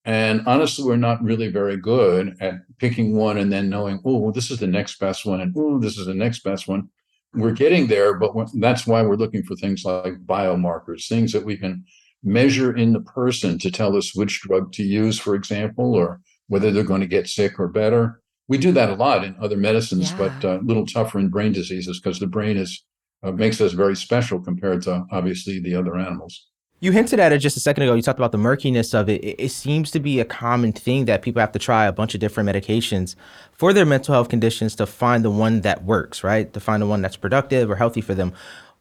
And 0.06 0.42
honestly, 0.48 0.84
we're 0.86 0.96
not 0.96 1.24
really 1.24 1.50
very 1.50 1.78
good 1.78 2.38
at 2.40 2.56
picking 2.80 3.16
one 3.16 3.38
and 3.38 3.52
then 3.52 3.70
knowing, 3.70 4.02
oh, 4.04 4.18
well, 4.18 4.32
this 4.32 4.50
is 4.50 4.60
the 4.60 4.68
next 4.68 5.00
best 5.00 5.26
one. 5.26 5.42
And 5.42 5.54
oh, 5.56 5.80
this 5.80 5.98
is 5.98 6.08
the 6.08 6.16
next 6.16 6.44
best 6.44 6.68
one 6.68 6.90
we're 7.34 7.52
getting 7.52 7.88
there, 7.88 8.14
but 8.16 8.34
that's 8.56 8.86
why 8.86 9.02
we're 9.02 9.16
looking 9.16 9.44
for 9.44 9.56
things 9.56 9.84
like 9.86 10.26
biomarkers, 10.26 11.08
things 11.08 11.32
that 11.32 11.46
we 11.46 11.58
can 11.58 11.86
measure 12.24 12.76
in 12.76 12.94
the 12.94 13.02
person 13.02 13.58
to 13.60 13.72
tell 13.72 13.96
us 13.96 14.16
which 14.16 14.42
drug 14.42 14.72
to 14.74 14.84
use, 14.84 15.18
for 15.18 15.36
example, 15.36 15.96
or 15.96 16.20
whether 16.48 16.72
they're 16.72 16.84
going 16.84 17.02
to 17.02 17.08
get 17.08 17.30
sick 17.30 17.60
or 17.60 17.68
better. 17.68 18.22
We 18.48 18.58
do 18.58 18.72
that 18.74 18.90
a 18.90 18.96
lot 18.96 19.24
in 19.24 19.36
other 19.40 19.58
medicines, 19.58 20.12
yeah. 20.12 20.18
but 20.18 20.46
uh, 20.46 20.60
a 20.60 20.64
little 20.64 20.86
tougher 20.86 21.20
in 21.20 21.30
brain 21.30 21.54
diseases 21.54 22.00
because 22.00 22.20
the 22.20 22.28
brain 22.28 22.58
is 22.58 22.84
uh, 23.24 23.32
makes 23.32 23.62
us 23.62 23.74
very 23.74 23.96
special 23.96 24.40
compared 24.40 24.82
to 24.82 25.06
obviously 25.12 25.60
the 25.60 25.76
other 25.76 25.96
animals. 25.96 26.48
You 26.84 26.92
hinted 26.92 27.20
at 27.20 27.32
it 27.32 27.38
just 27.38 27.56
a 27.56 27.60
second 27.60 27.84
ago. 27.84 27.94
You 27.94 28.02
talked 28.02 28.18
about 28.18 28.32
the 28.32 28.40
murkiness 28.40 28.96
of 28.96 29.08
it. 29.08 29.24
It 29.24 29.52
seems 29.52 29.92
to 29.92 30.00
be 30.00 30.20
a 30.20 30.26
common 30.26 30.74
thing 30.74 31.06
that 31.06 31.22
people 31.22 31.40
have 31.40 31.52
to 31.52 31.60
try 31.60 31.86
a 31.86 31.92
bunch 31.92 32.16
of 32.16 32.20
different 32.20 32.50
medications 32.50 33.16
for 33.54 33.72
their 33.72 33.86
mental 33.86 34.16
health 34.16 34.30
conditions 34.30 34.76
to 34.78 34.88
find 34.88 35.24
the 35.24 35.30
one 35.30 35.62
that 35.62 35.84
works, 35.84 36.24
right? 36.24 36.52
To 36.54 36.60
find 36.60 36.82
the 36.82 36.88
one 36.88 37.04
that's 37.04 37.16
productive 37.16 37.70
or 37.70 37.76
healthy 37.76 38.02
for 38.02 38.16
them. 38.16 38.34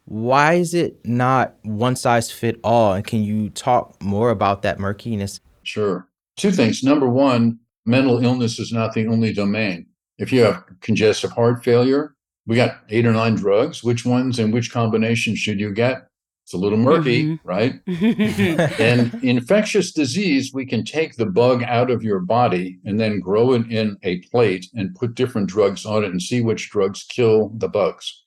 Why 0.05 0.55
is 0.55 0.73
it 0.73 1.05
not 1.05 1.53
one 1.61 1.95
size 1.95 2.31
fit 2.31 2.59
all? 2.63 2.93
And 2.93 3.05
can 3.05 3.21
you 3.21 3.51
talk 3.51 4.01
more 4.01 4.31
about 4.31 4.63
that 4.63 4.79
murkiness? 4.79 5.39
Sure. 5.61 6.07
Two 6.37 6.49
things. 6.49 6.81
Number 6.81 7.07
one, 7.07 7.59
mental 7.85 8.23
illness 8.23 8.57
is 8.57 8.73
not 8.73 8.93
the 8.93 9.05
only 9.05 9.31
domain. 9.31 9.85
If 10.17 10.33
you 10.33 10.41
have 10.41 10.63
congestive 10.81 11.33
heart 11.33 11.63
failure, 11.63 12.15
we 12.47 12.55
got 12.55 12.79
eight 12.89 13.05
or 13.05 13.13
nine 13.13 13.35
drugs. 13.35 13.83
Which 13.83 14.05
ones 14.05 14.39
and 14.39 14.51
which 14.51 14.71
combinations 14.71 15.37
should 15.37 15.59
you 15.59 15.71
get? 15.71 16.07
It's 16.43 16.53
a 16.53 16.57
little 16.57 16.77
murky, 16.77 17.25
mm-hmm. 17.25 17.47
right? 17.47 17.79
and 18.79 19.23
infectious 19.23 19.91
disease, 19.91 20.51
we 20.53 20.65
can 20.65 20.83
take 20.83 21.15
the 21.15 21.25
bug 21.25 21.63
out 21.63 21.89
of 21.91 22.03
your 22.03 22.19
body 22.19 22.79
and 22.83 22.99
then 22.99 23.19
grow 23.19 23.53
it 23.53 23.71
in 23.71 23.97
a 24.03 24.19
plate 24.23 24.67
and 24.73 24.95
put 24.95 25.15
different 25.15 25.47
drugs 25.47 25.85
on 25.85 26.03
it 26.03 26.11
and 26.11 26.21
see 26.21 26.41
which 26.41 26.69
drugs 26.69 27.03
kill 27.03 27.49
the 27.55 27.69
bugs. 27.69 28.23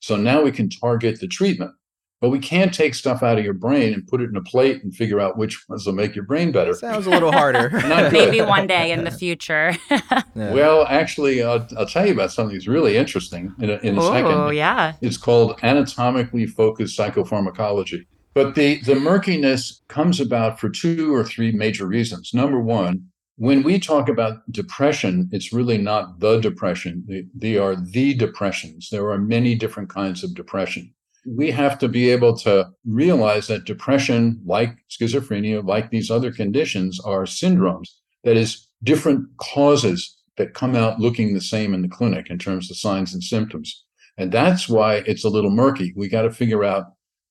So 0.00 0.16
now 0.16 0.42
we 0.42 0.52
can 0.52 0.70
target 0.70 1.20
the 1.20 1.26
treatment. 1.26 1.72
But 2.20 2.30
we 2.30 2.38
can't 2.38 2.72
take 2.72 2.94
stuff 2.94 3.22
out 3.22 3.38
of 3.38 3.44
your 3.44 3.52
brain 3.52 3.92
and 3.92 4.06
put 4.06 4.22
it 4.22 4.30
in 4.30 4.36
a 4.36 4.42
plate 4.42 4.82
and 4.82 4.94
figure 4.94 5.20
out 5.20 5.36
which 5.36 5.68
ones 5.68 5.84
will 5.84 5.92
make 5.92 6.14
your 6.14 6.24
brain 6.24 6.50
better. 6.50 6.72
Sounds 6.72 7.06
a 7.06 7.10
little 7.10 7.30
harder. 7.30 7.68
Maybe 8.10 8.40
one 8.40 8.66
day 8.66 8.90
in 8.90 9.04
the 9.04 9.10
future. 9.10 9.76
Yeah. 10.34 10.52
Well, 10.52 10.86
actually, 10.86 11.42
uh, 11.42 11.64
I'll 11.78 11.86
tell 11.86 12.06
you 12.06 12.12
about 12.12 12.30
something 12.30 12.54
that's 12.54 12.68
really 12.68 12.98
interesting 12.98 13.54
in 13.58 13.70
a, 13.70 13.76
in 13.78 13.96
a 13.96 14.02
oh, 14.02 14.12
second. 14.12 14.54
yeah. 14.54 14.92
It's 15.00 15.16
called 15.16 15.58
anatomically 15.62 16.46
focused 16.46 16.98
psychopharmacology. 16.98 18.04
But 18.34 18.54
the, 18.54 18.82
the 18.82 18.96
murkiness 18.96 19.80
comes 19.88 20.20
about 20.20 20.60
for 20.60 20.68
two 20.68 21.14
or 21.14 21.24
three 21.24 21.52
major 21.52 21.86
reasons. 21.86 22.34
Number 22.34 22.60
one, 22.60 23.06
when 23.36 23.62
we 23.62 23.78
talk 23.78 24.10
about 24.10 24.50
depression, 24.50 25.28
it's 25.32 25.52
really 25.52 25.78
not 25.78 26.20
the 26.20 26.38
depression. 26.38 27.04
They, 27.06 27.24
they 27.34 27.58
are 27.58 27.76
the 27.76 28.14
depressions. 28.14 28.88
There 28.90 29.10
are 29.10 29.18
many 29.18 29.54
different 29.54 29.88
kinds 29.88 30.22
of 30.22 30.34
depression. 30.34 30.92
We 31.26 31.50
have 31.50 31.78
to 31.80 31.88
be 31.88 32.10
able 32.10 32.36
to 32.38 32.68
realize 32.84 33.48
that 33.48 33.64
depression, 33.64 34.40
like 34.44 34.76
schizophrenia, 34.90 35.66
like 35.66 35.90
these 35.90 36.10
other 36.10 36.32
conditions, 36.32 37.00
are 37.00 37.24
syndromes. 37.24 37.88
That 38.24 38.36
is, 38.36 38.66
different 38.82 39.26
causes 39.38 40.16
that 40.36 40.54
come 40.54 40.74
out 40.74 41.00
looking 41.00 41.34
the 41.34 41.40
same 41.40 41.74
in 41.74 41.82
the 41.82 41.88
clinic 41.88 42.30
in 42.30 42.38
terms 42.38 42.70
of 42.70 42.76
signs 42.76 43.14
and 43.14 43.22
symptoms. 43.22 43.84
And 44.18 44.32
that's 44.32 44.68
why 44.68 44.96
it's 45.06 45.24
a 45.24 45.28
little 45.28 45.50
murky. 45.50 45.92
We 45.96 46.08
got 46.08 46.22
to 46.22 46.30
figure 46.30 46.64
out 46.64 46.86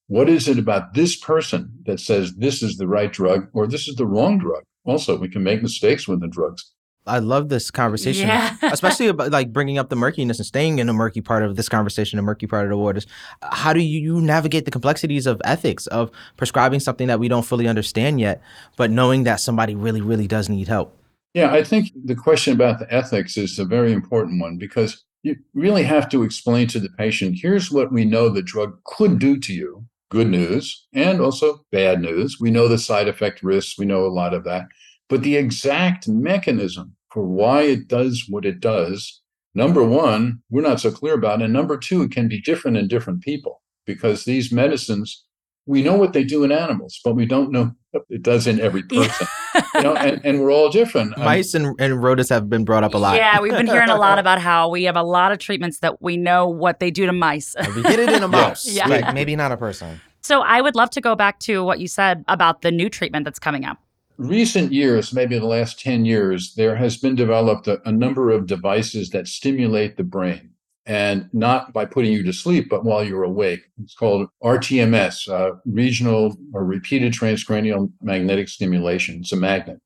what 0.08 0.30
is 0.30 0.48
it 0.48 0.60
about 0.60 0.94
this 0.94 1.16
person 1.16 1.72
that 1.86 2.00
says 2.00 2.36
this 2.36 2.62
is 2.62 2.78
the 2.78 2.88
right 2.88 3.12
drug 3.12 3.48
or 3.54 3.66
this 3.68 3.88
is 3.88 3.96
the 3.96 4.06
wrong 4.06 4.38
drug. 4.38 4.64
Also, 4.86 5.18
we 5.18 5.30
can 5.30 5.44
make 5.44 5.64
mistakes 5.64 6.08
with 6.08 6.22
the 6.22 6.28
drugs. 6.28 6.74
I 7.08 7.20
love 7.20 7.50
this 7.50 7.70
conversation, 7.70 8.28
Yeah. 8.28 8.56
especially 8.64 9.08
about 9.08 9.32
like 9.32 9.54
bringing 9.54 9.78
up 9.78 9.90
the 9.90 9.96
murkiness 9.96 10.40
and 10.40 10.46
staying 10.46 10.80
in 10.80 10.88
the 10.88 10.94
murky 10.94 11.22
part 11.22 11.44
of 11.44 11.56
this 11.56 11.70
conversation, 11.70 12.18
the 12.18 12.24
murky 12.24 12.48
part 12.48 12.64
of 12.64 12.70
the 12.70 12.78
waters. 12.78 13.06
How 13.44 13.74
do 13.74 13.80
you 13.80 14.22
navigate 14.22 14.66
the 14.66 14.72
complexities 14.72 15.28
of 15.28 15.42
ethics 15.46 15.88
of 15.88 16.10
prescribing 16.38 16.80
something 16.80 17.08
that 17.08 17.20
we 17.20 17.28
don't 17.28 17.46
fully 17.46 17.68
understand 17.68 18.20
yet, 18.20 18.42
but 18.76 18.92
knowing 18.92 19.24
that 19.24 19.40
somebody 19.40 19.76
really, 19.76 20.02
really 20.02 20.28
does 20.28 20.50
need 20.50 20.68
help? 20.68 20.98
Yeah, 21.34 21.52
I 21.52 21.64
think 21.64 21.92
the 22.06 22.16
question 22.16 22.54
about 22.54 22.80
the 22.80 22.92
ethics 22.94 23.38
is 23.38 23.60
a 23.60 23.66
very 23.66 23.92
important 23.92 24.42
one 24.42 24.58
because 24.58 25.04
you 25.24 25.36
really 25.54 25.84
have 25.84 26.08
to 26.10 26.24
explain 26.24 26.68
to 26.68 26.80
the 26.80 26.90
patient 26.90 27.40
here's 27.42 27.72
what 27.72 27.92
we 27.92 28.06
know 28.06 28.30
the 28.30 28.42
drug 28.42 28.80
could 28.86 29.20
do 29.20 29.38
to 29.40 29.54
you 29.54 29.86
good 30.10 30.30
news 30.30 30.88
and 30.94 31.20
also 31.20 31.66
bad 31.72 32.00
news. 32.00 32.38
We 32.40 32.52
know 32.52 32.68
the 32.68 32.78
side 32.78 33.08
effect 33.08 33.44
risks, 33.44 33.78
we 33.78 33.86
know 33.86 34.06
a 34.06 34.08
lot 34.08 34.34
of 34.34 34.44
that. 34.46 34.68
But 35.10 35.22
the 35.24 35.36
exact 35.36 36.08
mechanism 36.08 36.96
for 37.12 37.24
why 37.26 37.62
it 37.64 37.88
does 37.88 38.26
what 38.28 38.46
it 38.46 38.60
does, 38.60 39.22
number 39.54 39.84
one, 39.84 40.42
we're 40.50 40.62
not 40.62 40.80
so 40.82 40.92
clear 40.92 41.14
about. 41.14 41.42
And 41.42 41.54
number 41.54 41.78
two, 41.78 42.02
it 42.04 42.12
can 42.12 42.28
be 42.28 42.42
different 42.42 42.78
in 42.78 42.88
different 42.88 43.22
people 43.22 43.62
because 43.86 44.26
these 44.26 44.52
medicines, 44.52 45.24
we 45.68 45.82
know 45.84 45.96
what 45.96 46.14
they 46.14 46.24
do 46.24 46.44
in 46.44 46.52
animals, 46.52 47.00
but 47.04 47.16
we 47.16 47.26
don't 47.26 47.52
know 47.52 47.72
what 47.92 48.04
it 48.10 48.24
does 48.24 48.48
in 48.48 48.60
every 48.60 48.84
person. 48.84 49.28
you 49.76 49.82
know, 49.82 49.96
and, 49.96 50.20
and 50.26 50.42
we're 50.42 50.52
all 50.52 50.70
different. 50.70 51.14
Um, 51.18 51.24
Mice 51.24 51.54
and, 51.54 51.80
and 51.80 52.02
rodents 52.04 52.30
have 52.30 52.50
been 52.50 52.66
brought 52.66 52.84
up 52.84 52.94
a 52.94 52.98
lot. 52.98 53.16
Yeah, 53.16 53.40
we've 53.40 53.52
been 53.54 53.68
hearing 53.68 53.90
a 53.90 53.96
lot 53.98 54.20
about 54.24 54.42
how 54.42 54.70
we 54.70 54.84
have 54.84 54.96
a 54.98 55.04
lot 55.04 55.32
of 55.32 55.38
treatments 55.38 55.80
that 55.80 56.02
we 56.02 56.18
know 56.18 56.48
what 56.48 56.80
they 56.80 56.92
do 56.92 57.06
to 57.06 57.14
mice. 57.14 57.56
we 57.76 57.84
get 57.84 58.00
it 58.00 58.10
in 58.10 58.24
a 58.24 58.28
mouse, 58.28 58.66
Yeah. 58.68 58.88
like 58.88 59.14
maybe 59.14 59.36
not 59.36 59.52
a 59.52 59.58
person. 59.58 60.02
So 60.22 60.42
I 60.42 60.60
would 60.60 60.76
love 60.76 60.90
to 60.92 61.02
go 61.02 61.16
back 61.16 61.40
to 61.42 61.64
what 61.64 61.80
you 61.80 61.88
said 61.88 62.26
about 62.28 62.64
the 62.64 62.72
new 62.72 62.90
treatment 62.90 63.24
that's 63.26 63.38
coming 63.40 63.64
up. 63.64 63.78
Recent 64.18 64.72
years, 64.72 65.14
maybe 65.14 65.38
the 65.38 65.46
last 65.46 65.80
10 65.80 66.06
years, 66.06 66.54
there 66.56 66.76
has 66.76 66.98
been 66.98 67.16
developed 67.16 67.68
a, 67.68 67.82
a 67.88 67.92
number 67.92 68.30
of 68.32 68.48
devices 68.48 69.10
that 69.10 69.28
stimulate 69.28 69.98
the 69.98 70.04
brain 70.04 70.52
and 70.86 71.28
not 71.34 71.74
by 71.74 71.84
putting 71.86 72.14
you 72.14 72.24
to 72.24 72.32
sleep, 72.34 72.70
but 72.70 72.86
while 72.86 73.04
you're 73.04 73.24
awake. 73.24 73.62
It's 73.82 73.96
called 73.96 74.30
RTMS, 74.44 75.28
uh, 75.30 75.56
regional 75.66 76.38
or 76.54 76.64
repeated 76.64 77.14
transcranial 77.14 77.92
magnetic 78.02 78.50
stimulation. 78.50 79.20
It's 79.22 79.32
a 79.32 79.36
magnet. 79.38 79.80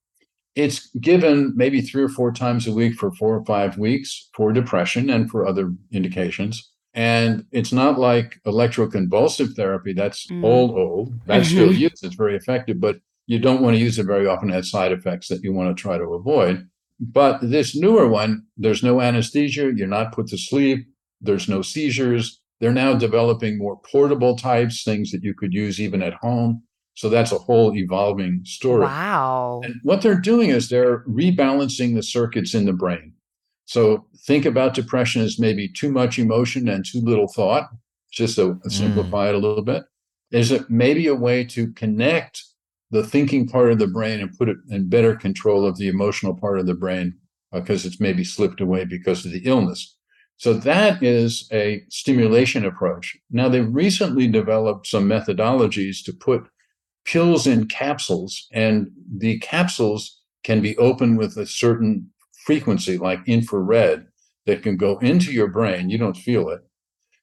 It's 0.55 0.89
given 0.98 1.53
maybe 1.55 1.79
three 1.79 2.03
or 2.03 2.09
four 2.09 2.31
times 2.33 2.67
a 2.67 2.74
week 2.74 2.95
for 2.95 3.12
four 3.12 3.36
or 3.38 3.45
five 3.45 3.77
weeks 3.77 4.29
for 4.33 4.51
depression 4.51 5.09
and 5.09 5.29
for 5.29 5.48
other 5.48 5.74
indications. 5.91 6.71
And 6.93 7.45
it's 7.51 7.71
not 7.71 7.98
like 8.00 8.39
electroconvulsive 8.45 9.53
therapy. 9.55 9.93
That's 9.93 10.27
Mm. 10.27 10.43
old, 10.43 10.71
old. 10.71 11.13
That's 11.27 11.48
still 11.48 11.71
used. 11.71 12.03
It's 12.03 12.15
very 12.15 12.36
effective, 12.36 12.81
but 12.81 13.00
you 13.29 13.38
don't 13.38 13.62
want 13.62 13.75
to 13.75 13.79
use 13.79 14.00
it 14.00 14.07
very 14.07 14.25
often. 14.25 14.50
It 14.50 14.53
has 14.53 14.71
side 14.71 14.91
effects 14.91 15.27
that 15.27 15.43
you 15.43 15.53
want 15.53 15.69
to 15.69 15.79
try 15.79 16.00
to 16.00 16.15
avoid. 16.15 16.67
But 17.00 17.38
this 17.43 17.75
newer 17.75 18.07
one, 18.07 18.48
there's 18.57 18.81
no 18.81 19.01
anesthesia. 19.01 19.71
You're 19.75 19.88
not 19.88 20.13
put 20.13 20.25
to 20.29 20.38
sleep. 20.38 20.88
There's 21.21 21.48
no 21.48 21.62
seizures. 21.62 22.41
They're 22.59 22.74
now 22.74 22.95
developing 22.95 23.59
more 23.59 23.79
portable 23.81 24.36
types, 24.36 24.83
things 24.83 25.12
that 25.12 25.24
you 25.24 25.36
could 25.36 25.53
use 25.53 25.79
even 25.79 26.01
at 26.01 26.15
home. 26.15 26.63
So 26.95 27.07
that's 27.07 27.31
a 27.31 27.38
whole 27.38 27.77
evolving 27.77 28.41
story. 28.45 28.81
Wow. 28.81 29.62
And 29.63 29.75
what 29.83 30.01
they're 30.01 30.19
doing 30.19 30.50
is 30.50 30.67
they're 30.67 31.03
rebalancing 31.05 31.93
the 31.93 32.03
circuits 32.03 32.55
in 32.55 32.65
the 32.65 32.74
brain. 32.74 33.13
So 33.65 34.07
think 34.25 34.45
about 34.45 34.74
depression 34.74 35.21
as 35.21 35.38
maybe 35.38 35.69
too 35.69 35.91
much 35.91 36.17
emotion 36.17 36.67
and 36.67 36.83
too 36.83 37.00
little 37.01 37.27
thought, 37.27 37.69
just 38.12 38.38
to 38.38 38.55
mm. 38.55 38.71
simplify 38.71 39.29
it 39.29 39.36
a 39.36 39.38
little 39.38 39.63
bit. 39.63 39.83
Is 40.31 40.51
it 40.51 40.67
maybe 40.67 41.05
a 41.05 41.15
way 41.15 41.43
to 41.45 41.71
connect 41.74 42.43
the 42.91 43.03
thinking 43.03 43.48
part 43.48 43.72
of 43.72 43.79
the 43.79 43.88
brain 43.88 44.19
and 44.19 44.38
put 44.38 44.50
it 44.50 44.58
in 44.69 44.89
better 44.89 45.15
control 45.15 45.65
of 45.65 45.77
the 45.77 45.88
emotional 45.88 46.34
part 46.34 46.60
of 46.60 46.65
the 46.65 46.74
brain 46.74 47.15
uh, 47.53 47.60
because 47.60 47.86
it's 47.86 48.00
maybe 48.00 48.24
slipped 48.24 48.62
away 48.62 48.86
because 48.86 49.25
of 49.25 49.31
the 49.31 49.41
illness? 49.46 49.96
So 50.38 50.53
that 50.53 51.03
is 51.03 51.50
a 51.51 51.84
stimulation 51.89 52.65
approach. 52.65 53.17
Now 53.29 53.50
they've 53.50 53.75
recently 53.75 54.27
developed 54.27 54.88
some 54.88 55.08
methodologies 55.08 56.03
to 56.05 56.13
put 56.13 56.48
pills 57.05 57.46
in 57.46 57.67
capsules, 57.67 58.48
and 58.51 58.89
the 59.17 59.39
capsules 59.39 60.22
can 60.43 60.62
be 60.62 60.77
opened 60.77 61.17
with 61.17 61.36
a 61.38 61.46
certain 61.46 62.10
frequency, 62.46 62.98
like 62.98 63.19
infrared, 63.27 64.08
that 64.46 64.63
can 64.63 64.77
go 64.77 64.98
into 65.00 65.31
your 65.31 65.48
brain. 65.48 65.89
You 65.89 65.98
don't 65.98 66.17
feel 66.17 66.50
it. 66.50 66.62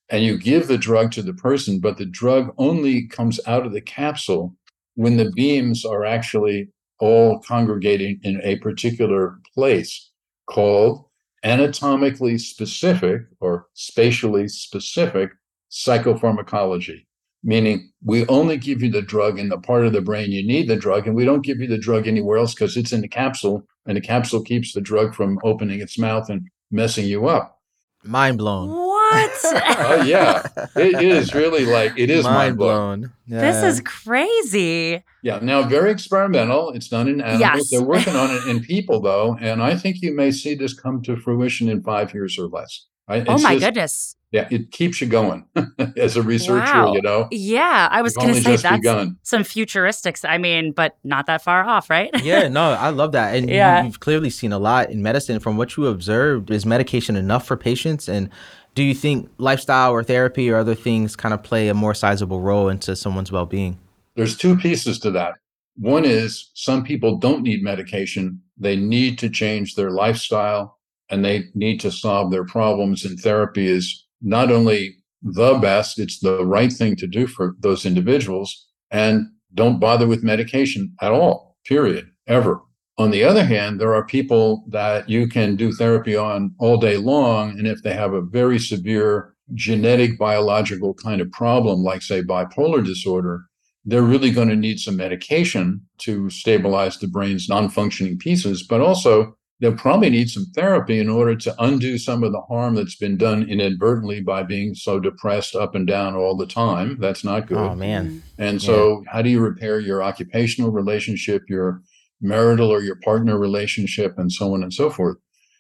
And 0.09 0.23
you 0.23 0.39
give 0.39 0.69
the 0.69 0.79
drug 0.79 1.11
to 1.13 1.23
the 1.23 1.35
person, 1.35 1.81
but 1.81 1.97
the 1.97 2.05
drug 2.05 2.55
only 2.59 3.07
comes 3.09 3.41
out 3.47 3.67
of 3.67 3.73
the 3.73 3.81
capsule 3.81 4.55
when 4.97 5.17
the 5.17 5.31
beams 5.33 5.85
are 5.85 6.05
actually 6.05 6.69
all 6.99 7.39
congregating 7.41 8.19
in 8.23 8.41
a 8.43 8.57
particular 8.57 9.39
place 9.55 10.11
called 10.47 11.05
anatomically 11.45 12.39
specific 12.39 13.23
or 13.41 13.67
spatially 13.75 14.49
specific 14.49 15.31
psychopharmacology 15.71 17.05
meaning 17.45 17.91
we 18.03 18.27
only 18.27 18.57
give 18.57 18.83
you 18.83 18.91
the 18.91 19.03
drug 19.03 19.39
in 19.39 19.49
the 19.49 19.59
part 19.59 19.85
of 19.85 19.93
the 19.93 20.01
brain 20.01 20.33
you 20.33 20.45
need 20.45 20.67
the 20.67 20.77
drug 20.77 21.07
and 21.07 21.15
we 21.15 21.25
don't 21.25 21.45
give 21.45 21.61
you 21.61 21.67
the 21.67 21.79
drug 21.79 22.09
anywhere 22.09 22.39
else 22.39 22.55
because 22.55 22.77
it's 22.77 22.93
in 22.93 23.03
the 23.03 23.09
capsule 23.09 23.63
and 23.87 23.97
the 23.97 24.01
capsule 24.01 24.43
keeps 24.43 24.73
the 24.73 24.81
drug 24.81 25.15
from 25.15 25.39
opening 25.45 25.81
its 25.81 25.99
mouth 25.99 26.29
and 26.31 26.49
messing 26.71 27.07
you 27.07 27.29
up 27.29 27.57
Mind 28.03 28.39
blown. 28.39 28.86
What? 29.11 29.31
oh 29.45 30.03
yeah 30.05 30.47
it 30.77 31.03
is 31.03 31.35
really 31.35 31.65
like 31.67 31.93
it 31.97 32.11
is 32.11 32.25
mind 32.25 32.57
blowing 32.57 33.01
blown. 33.03 33.13
This 33.27 33.63
Yeah. 33.63 33.69
is 33.69 33.81
crazy. 33.81 35.03
yeah 35.23 35.39
now 35.43 35.63
very 35.63 35.91
experimental 35.91 36.71
it's 36.73 36.89
done 36.89 37.09
in 37.09 37.21
animals 37.21 37.41
Yes. 37.41 37.71
they're 37.71 37.83
working 37.83 38.15
on 38.17 38.31
it 38.35 38.47
in 38.51 38.61
people 38.63 39.01
though 39.01 39.37
and 39.41 39.63
i 39.63 39.77
think 39.77 40.03
you 40.03 40.13
may 40.15 40.31
see 40.31 40.55
this 40.55 40.75
come 40.75 41.03
to 41.03 41.17
fruition 41.17 41.69
in 41.69 41.83
five 41.83 42.13
years 42.15 42.39
or 42.39 42.47
less 42.49 42.87
I, 43.09 43.21
oh 43.29 43.39
my 43.39 43.55
just- 43.55 43.65
goodness. 43.65 44.17
yeah 44.33 44.49
it 44.51 44.73
keeps 44.73 45.01
you 45.01 45.07
going 45.07 45.47
as 45.97 46.17
a 46.17 46.23
researcher 46.23 46.73
Wow. 46.83 46.95
you 46.95 47.03
know 47.03 47.29
Yeah, 47.31 47.89
I 47.91 48.03
was 48.03 48.17
going 48.17 48.35
to 48.35 48.41
say 48.43 48.57
that's 48.57 48.79
begun. 48.79 49.17
some 49.23 49.43
futuristics. 49.45 50.29
I 50.29 50.39
mean, 50.39 50.73
but 50.73 50.97
not 51.05 51.27
that 51.27 51.43
far 51.43 51.63
off, 51.65 51.89
right? 51.89 52.11
yeah, 52.25 52.49
no, 52.49 52.71
I 52.73 52.91
love 52.91 53.13
that. 53.13 53.37
And 53.37 53.49
Yeah. 53.49 53.81
you, 53.81 53.87
you've 53.87 54.01
clearly 54.01 54.31
seen 54.31 54.53
a 54.53 54.59
lot 54.59 54.91
in 54.91 55.03
medicine. 55.03 55.39
From 55.39 55.57
what 55.57 55.77
you 55.77 55.87
observed, 55.87 56.51
is 56.51 56.67
medication 56.67 57.15
enough 57.15 57.47
for 57.47 57.57
patients? 57.57 58.09
And 58.09 58.29
do 58.77 58.83
you 58.83 58.95
think 58.95 59.31
lifestyle 59.39 59.91
or 59.91 60.05
therapy 60.05 60.51
or 60.51 60.57
other 60.57 60.75
things 60.75 61.17
kind 61.17 61.33
of 61.33 61.43
play 61.43 61.69
a 61.69 61.75
more 61.75 61.95
sizable 61.95 62.43
role 62.43 62.69
into 62.69 62.95
someone's 62.95 63.33
well 63.33 63.47
being? 63.47 63.79
There's 64.17 64.37
two 64.37 64.55
pieces 64.57 64.99
to 65.01 65.11
that. 65.13 65.35
One 65.77 66.05
is 66.05 66.51
some 66.53 66.85
people 66.85 67.17
don't 67.17 67.43
need 67.43 67.63
medication. 67.63 68.41
They 68.59 68.77
need 68.77 69.19
to 69.21 69.31
change 69.31 69.75
their 69.75 69.91
lifestyle 69.91 70.79
and 71.09 71.25
they 71.25 71.45
need 71.55 71.81
to 71.81 71.91
solve 71.91 72.31
their 72.31 72.45
problems. 72.45 73.05
And 73.07 73.19
therapy 73.19 73.67
is 73.67 74.07
not 74.21 74.51
only 74.51 74.97
the 75.23 75.55
best, 75.55 75.99
it's 75.99 76.21
the 76.21 76.45
right 76.45 76.73
thing 76.73 76.97
to 76.97 77.07
do 77.07 77.27
for 77.27 77.57
those 77.61 77.87
individuals. 77.87 78.67
And 78.91 79.27
don't 79.55 79.81
bother 79.81 80.07
with 80.07 80.23
medication 80.23 80.95
at 81.01 81.13
all, 81.13 81.57
period, 81.65 82.11
ever. 82.27 82.61
On 82.99 83.11
the 83.11 83.25
other 83.25 83.45
hand, 83.45 83.81
there 83.81 83.95
are 83.95 84.05
people 84.05 84.65
that 84.69 85.09
you 85.09 85.29
can 85.29 85.55
do 85.57 85.71
therapy 85.73 86.17
on 86.17 86.55
all 86.59 86.79
day 86.79 86.97
long. 86.97 87.51
And 87.51 87.67
if 87.67 87.83
they 87.83 87.93
have 87.93 88.15
a 88.15 88.23
very 88.23 88.59
severe 88.59 89.35
genetic 89.55 90.19
biological 90.19 90.95
kind 90.95 91.21
of 91.21 91.31
problem, 91.31 91.83
like, 91.83 92.03
say, 92.03 92.23
bipolar 92.23 92.85
disorder, 92.85 93.45
they're 93.85 94.03
really 94.03 94.31
going 94.31 94.49
to 94.49 94.57
need 94.57 94.81
some 94.81 94.97
medication 94.97 95.81
to 95.99 96.31
stabilize 96.31 96.99
the 96.99 97.07
brain's 97.07 97.49
non 97.49 97.69
functioning 97.69 98.19
pieces, 98.19 98.63
but 98.63 98.81
also 98.81 99.37
they'll 99.61 99.77
probably 99.77 100.11
need 100.11 100.29
some 100.29 100.47
therapy 100.55 100.99
in 100.99 101.09
order 101.09 101.37
to 101.37 101.55
undo 101.63 101.97
some 101.97 102.25
of 102.25 102.33
the 102.33 102.41
harm 102.43 102.75
that's 102.75 102.97
been 102.97 103.17
done 103.17 103.49
inadvertently 103.49 104.21
by 104.21 104.43
being 104.43 104.75
so 104.75 104.99
depressed 104.99 105.55
up 105.55 105.75
and 105.75 105.87
down 105.87 106.15
all 106.15 106.37
the 106.37 106.47
time. 106.47 106.97
That's 106.99 107.25
not 107.25 107.47
good. 107.47 107.59
Oh 107.59 107.75
man. 107.75 108.07
Mm-hmm. 108.07 108.43
And 108.43 108.61
so, 108.61 109.05
how 109.07 109.23
do 109.23 109.31
you 109.31 109.41
repair 109.41 109.81
your 109.81 110.03
occupational 110.03 110.73
relationship, 110.73 111.43
your 111.49 111.83
marital 112.21 112.71
or 112.71 112.83
your 112.83 112.97
partner 112.97 113.39
relationship, 113.39 114.19
and 114.19 114.33
so 114.33 114.55
on 114.55 114.63
and 114.63 114.73
so 114.73 114.91
forth? 114.91 115.17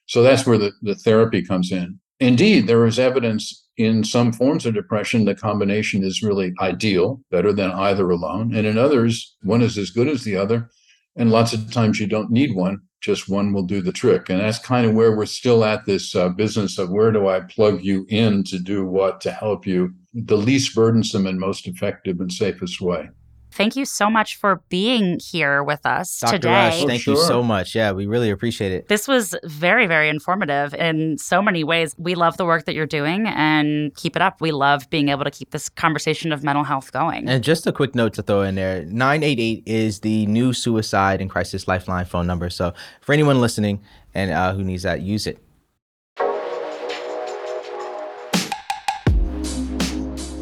So, 0.06 0.22
that's 0.22 0.46
where 0.46 0.58
the, 0.58 0.72
the 0.82 0.94
therapy 0.94 1.42
comes 1.42 1.72
in. 1.72 1.98
Indeed, 2.20 2.66
there 2.66 2.86
is 2.86 2.98
evidence 2.98 3.66
in 3.76 4.04
some 4.04 4.32
forms 4.32 4.64
of 4.64 4.74
depression, 4.74 5.24
the 5.24 5.34
combination 5.34 6.02
is 6.02 6.22
really 6.22 6.54
ideal, 6.60 7.20
better 7.30 7.52
than 7.52 7.70
either 7.72 8.10
alone. 8.10 8.54
And 8.54 8.66
in 8.66 8.78
others, 8.78 9.36
one 9.42 9.62
is 9.62 9.76
as 9.76 9.90
good 9.90 10.08
as 10.08 10.24
the 10.24 10.36
other. 10.36 10.70
And 11.16 11.30
lots 11.30 11.52
of 11.52 11.70
times 11.72 12.00
you 12.00 12.06
don't 12.06 12.30
need 12.30 12.54
one, 12.54 12.80
just 13.00 13.28
one 13.28 13.52
will 13.52 13.62
do 13.62 13.82
the 13.82 13.92
trick. 13.92 14.28
And 14.28 14.40
that's 14.40 14.58
kind 14.58 14.86
of 14.86 14.94
where 14.94 15.14
we're 15.14 15.26
still 15.26 15.64
at 15.64 15.84
this 15.84 16.14
uh, 16.14 16.30
business 16.30 16.78
of 16.78 16.90
where 16.90 17.12
do 17.12 17.28
I 17.28 17.40
plug 17.40 17.82
you 17.82 18.06
in 18.08 18.44
to 18.44 18.58
do 18.58 18.84
what 18.84 19.20
to 19.22 19.30
help 19.30 19.66
you 19.66 19.94
the 20.14 20.36
least 20.36 20.74
burdensome 20.74 21.26
and 21.26 21.38
most 21.38 21.66
effective 21.66 22.20
and 22.20 22.32
safest 22.32 22.80
way. 22.80 23.08
Thank 23.56 23.74
you 23.74 23.84
so 23.86 24.10
much 24.10 24.36
for 24.36 24.60
being 24.68 25.18
here 25.18 25.62
with 25.62 25.86
us 25.86 26.20
Dr. 26.20 26.32
today. 26.32 26.50
Rush, 26.50 26.82
Oh, 26.82 26.86
thank 26.86 27.02
sure. 27.02 27.14
you 27.14 27.20
so 27.22 27.42
much. 27.42 27.74
Yeah, 27.74 27.92
we 27.92 28.04
really 28.06 28.30
appreciate 28.30 28.70
it. 28.72 28.88
This 28.88 29.08
was 29.08 29.34
very, 29.44 29.86
very 29.86 30.08
informative 30.10 30.74
in 30.74 31.16
so 31.16 31.40
many 31.40 31.64
ways. 31.64 31.94
We 31.96 32.14
love 32.14 32.36
the 32.36 32.44
work 32.44 32.66
that 32.66 32.74
you're 32.74 32.84
doing 32.86 33.26
and 33.26 33.94
keep 33.94 34.14
it 34.14 34.20
up. 34.22 34.40
We 34.42 34.52
love 34.52 34.88
being 34.90 35.08
able 35.08 35.24
to 35.24 35.30
keep 35.30 35.50
this 35.52 35.68
conversation 35.70 36.32
of 36.32 36.44
mental 36.44 36.64
health 36.64 36.92
going. 36.92 37.28
And 37.28 37.42
just 37.42 37.66
a 37.66 37.72
quick 37.72 37.94
note 37.94 38.12
to 38.14 38.22
throw 38.22 38.42
in 38.42 38.56
there 38.56 38.84
988 38.84 39.62
is 39.66 40.00
the 40.00 40.26
new 40.26 40.52
suicide 40.52 41.20
and 41.22 41.30
crisis 41.30 41.66
lifeline 41.66 42.04
phone 42.04 42.26
number. 42.26 42.50
So 42.50 42.74
for 43.00 43.12
anyone 43.14 43.40
listening 43.40 43.82
and 44.14 44.30
uh, 44.30 44.52
who 44.54 44.62
needs 44.64 44.82
that, 44.82 45.00
use 45.00 45.26
it. 45.26 45.38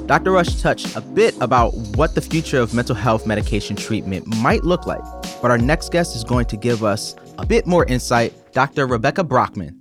Dr. 0.07 0.33
Rush 0.33 0.61
touched 0.61 0.95
a 0.97 1.01
bit 1.01 1.35
about 1.41 1.73
what 1.97 2.15
the 2.15 2.21
future 2.21 2.61
of 2.61 2.75
mental 2.75 2.95
health 2.95 3.27
medication 3.27 3.75
treatment 3.75 4.27
might 4.27 4.63
look 4.63 4.87
like, 4.87 5.03
but 5.41 5.51
our 5.51 5.57
next 5.57 5.93
guest 5.93 6.15
is 6.15 6.23
going 6.23 6.45
to 6.47 6.59
give 6.59 6.85
us 6.85 7.17
a 7.39 7.47
bit 7.47 7.67
more 7.67 7.87
insight. 7.87 8.35
Dr. 8.53 8.87
Rebecca 8.87 9.25
Brachman. 9.25 9.75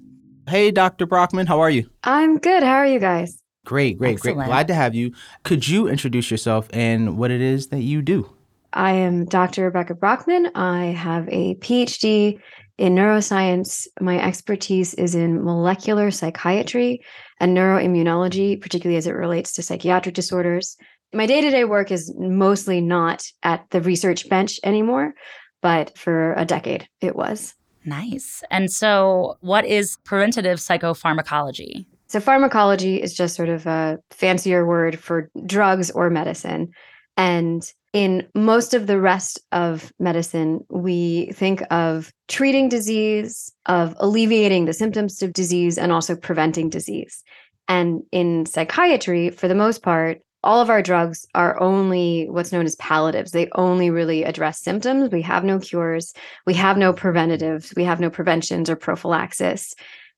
Hey, 0.48 0.72
Dr. 0.72 1.06
Brachman, 1.06 1.46
how 1.46 1.60
are 1.60 1.70
you? 1.70 1.89
I'm 2.03 2.38
good. 2.38 2.63
How 2.63 2.75
are 2.75 2.88
you 2.88 3.00
guys? 3.00 3.42
Great, 3.65 3.98
great, 3.98 4.13
Excellent. 4.13 4.38
great. 4.38 4.46
Glad 4.48 4.68
to 4.70 4.74
have 4.74 4.96
you. 4.96 5.12
Could 5.44 5.68
you 5.68 5.89
introduce 5.89 6.32
yourself 6.32 6.70
and 6.72 7.18
what 7.18 7.30
it 7.30 7.42
is 7.42 7.68
that 7.68 7.82
you 7.82 8.01
do? 8.01 8.34
I 8.72 8.94
am 8.94 9.25
Dr. 9.25 9.65
Rebecca 9.65 9.94
Brachman. 9.94 10.50
I 10.56 10.86
have 10.86 11.27
a 11.30 11.56
PhD 11.56 12.39
in 12.77 12.96
neuroscience. 12.96 13.88
My 14.00 14.20
expertise 14.22 14.94
is 14.94 15.15
in 15.15 15.44
molecular 15.44 16.12
psychiatry 16.12 17.01
and 17.40 17.56
neuroimmunology, 17.56 18.60
particularly 18.62 18.98
as 18.98 19.08
it 19.08 19.12
relates 19.12 19.54
to 19.54 19.63
psychiatric 19.63 20.16
disorders. 20.16 20.78
My 21.13 21.25
day 21.25 21.42
to 21.42 21.50
day 21.50 21.63
work 21.63 21.92
is 21.92 22.13
mostly 22.18 22.82
not 22.82 23.24
at 23.44 23.66
the 23.70 23.82
research 23.82 24.28
bench 24.30 24.60
anymore, 24.63 25.13
but 25.62 25.98
for 25.98 26.34
a 26.34 26.46
decade 26.46 26.88
it 27.02 27.16
was. 27.16 27.54
Nice. 27.86 28.44
And 28.50 28.72
so, 28.72 29.38
what 29.42 29.66
is 29.66 29.98
preventative 30.04 30.60
psychopharmacology? 30.60 31.86
So, 32.08 32.20
pharmacology 32.20 33.02
is 33.02 33.13
just 33.13 33.36
sort 33.36 33.50
of 33.50 33.66
a 33.66 34.00
fancier 34.12 34.66
word 34.66 35.00
for 35.00 35.30
drugs 35.46 35.92
or 35.92 36.10
medicine. 36.10 36.72
And 37.18 37.70
in 37.93 38.27
most 38.33 38.73
of 38.73 38.88
the 38.88 39.00
rest 39.00 39.39
of 39.51 39.93
medicine, 40.00 40.65
we 40.69 41.31
think 41.33 41.63
of 41.71 42.12
treating 42.27 42.67
disease, 42.67 43.53
of 43.67 43.95
alleviating 44.00 44.65
the 44.65 44.73
symptoms 44.73 45.21
of 45.21 45.31
disease, 45.31 45.77
and 45.77 45.91
also 45.91 46.15
preventing 46.15 46.69
disease. 46.69 47.23
And 47.67 48.01
in 48.12 48.47
psychiatry, 48.47 49.29
for 49.29 49.47
the 49.47 49.55
most 49.55 49.83
part, 49.83 50.21
all 50.43 50.59
of 50.59 50.69
our 50.69 50.81
drugs 50.81 51.25
are 51.35 51.59
only 51.62 52.27
what's 52.29 52.51
known 52.51 52.65
as 52.65 52.75
palliatives. 52.75 53.32
They 53.32 53.47
only 53.56 53.89
really 53.89 54.23
address 54.23 54.60
symptoms. 54.60 55.10
We 55.12 55.21
have 55.21 55.45
no 55.45 55.60
cures. 55.60 56.13
We 56.45 56.56
have 56.56 56.77
no 56.77 56.91
preventatives. 56.91 57.73
We 57.77 57.86
have 57.86 58.01
no 58.01 58.10
preventions 58.10 58.69
or 58.69 58.75
prophylaxis. 58.75 59.73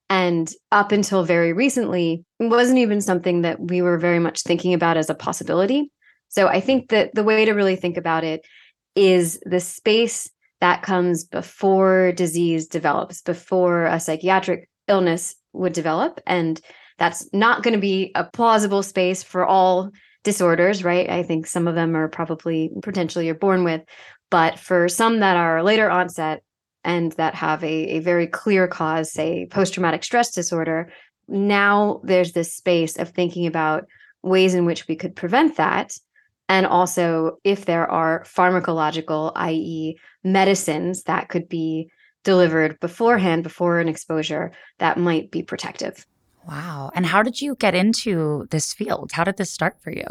And 0.10 0.52
up 0.72 0.92
until 0.92 1.24
very 1.24 1.54
recently, 1.54 2.24
it 2.40 2.46
wasn't 2.46 2.80
even 2.80 3.02
something 3.02 3.42
that 3.42 3.60
we 3.60 3.82
were 3.82 3.98
very 3.98 4.20
much 4.20 4.42
thinking 4.42 4.74
about 4.74 4.98
as 4.98 5.10
a 5.10 5.16
possibility. 5.16 5.92
So 6.36 6.48
I 6.48 6.60
think 6.60 6.90
that 6.90 7.16
the 7.16 7.24
way 7.24 7.46
to 7.46 7.54
really 7.54 7.78
think 7.78 7.96
about 7.96 8.26
it 8.26 8.46
is 8.96 9.40
the 9.46 9.62
space 9.62 10.30
that 10.60 10.82
comes 10.82 11.24
before 11.24 12.12
disease 12.12 12.68
develops, 12.68 13.22
before 13.22 13.86
a 13.86 14.00
psychiatric 14.00 14.70
illness 14.88 15.36
would 15.54 15.74
develop. 15.74 16.20
And 16.28 16.60
that's 16.98 17.32
not 17.34 17.64
going 17.64 17.74
to 17.74 17.80
be 17.80 18.12
a 18.16 18.26
plausible 18.26 18.84
space 18.84 19.24
for 19.24 19.46
all 19.46 19.92
disorders, 20.24 20.84
right? 20.84 21.10
I 21.10 21.24
think 21.24 21.48
some 21.48 21.68
of 21.68 21.76
them 21.76 21.96
are 21.96 22.10
probably 22.10 22.70
potentially 22.82 23.28
you're 23.28 23.36
born 23.36 23.64
with. 23.64 23.82
But 24.30 24.60
for 24.60 24.90
some 24.90 25.20
that 25.20 25.38
are 25.38 25.64
later 25.64 25.90
onset, 25.90 26.42
and 26.84 27.14
that 27.14 27.34
have 27.34 27.64
a, 27.64 27.98
a 27.98 28.00
very 28.00 28.28
clear 28.28 28.68
cause, 28.68 29.12
say 29.12 29.48
post 29.48 29.74
traumatic 29.74 30.04
stress 30.04 30.32
disorder, 30.32 30.92
now 31.28 32.00
there's 32.04 32.34
this 32.34 32.54
space 32.54 32.98
of 32.98 33.10
thinking 33.10 33.48
about 33.48 33.86
ways 34.22 34.54
in 34.54 34.66
which 34.66 34.88
we 34.88 34.96
could 34.96 35.16
prevent 35.16 35.58
that. 35.58 35.98
And 36.48 36.66
also, 36.66 37.40
if 37.44 37.66
there 37.66 37.90
are 37.90 38.24
pharmacological, 38.24 39.32
i.e., 39.36 39.98
medicines 40.24 41.04
that 41.04 41.30
could 41.30 41.50
be 41.50 41.90
delivered 42.24 42.80
beforehand, 42.80 43.44
before 43.44 43.80
an 43.80 43.88
exposure, 43.88 44.52
that 44.80 44.98
might 44.98 45.32
be 45.32 45.42
protective. 45.42 46.06
Wow. 46.48 46.92
And 46.94 47.06
how 47.06 47.24
did 47.24 47.42
you 47.42 47.56
get 47.56 47.74
into 47.74 48.48
this 48.52 48.74
field? 48.74 49.12
How 49.14 49.24
did 49.24 49.38
this 49.38 49.52
start 49.52 49.78
for 49.82 49.92
you? 49.92 50.06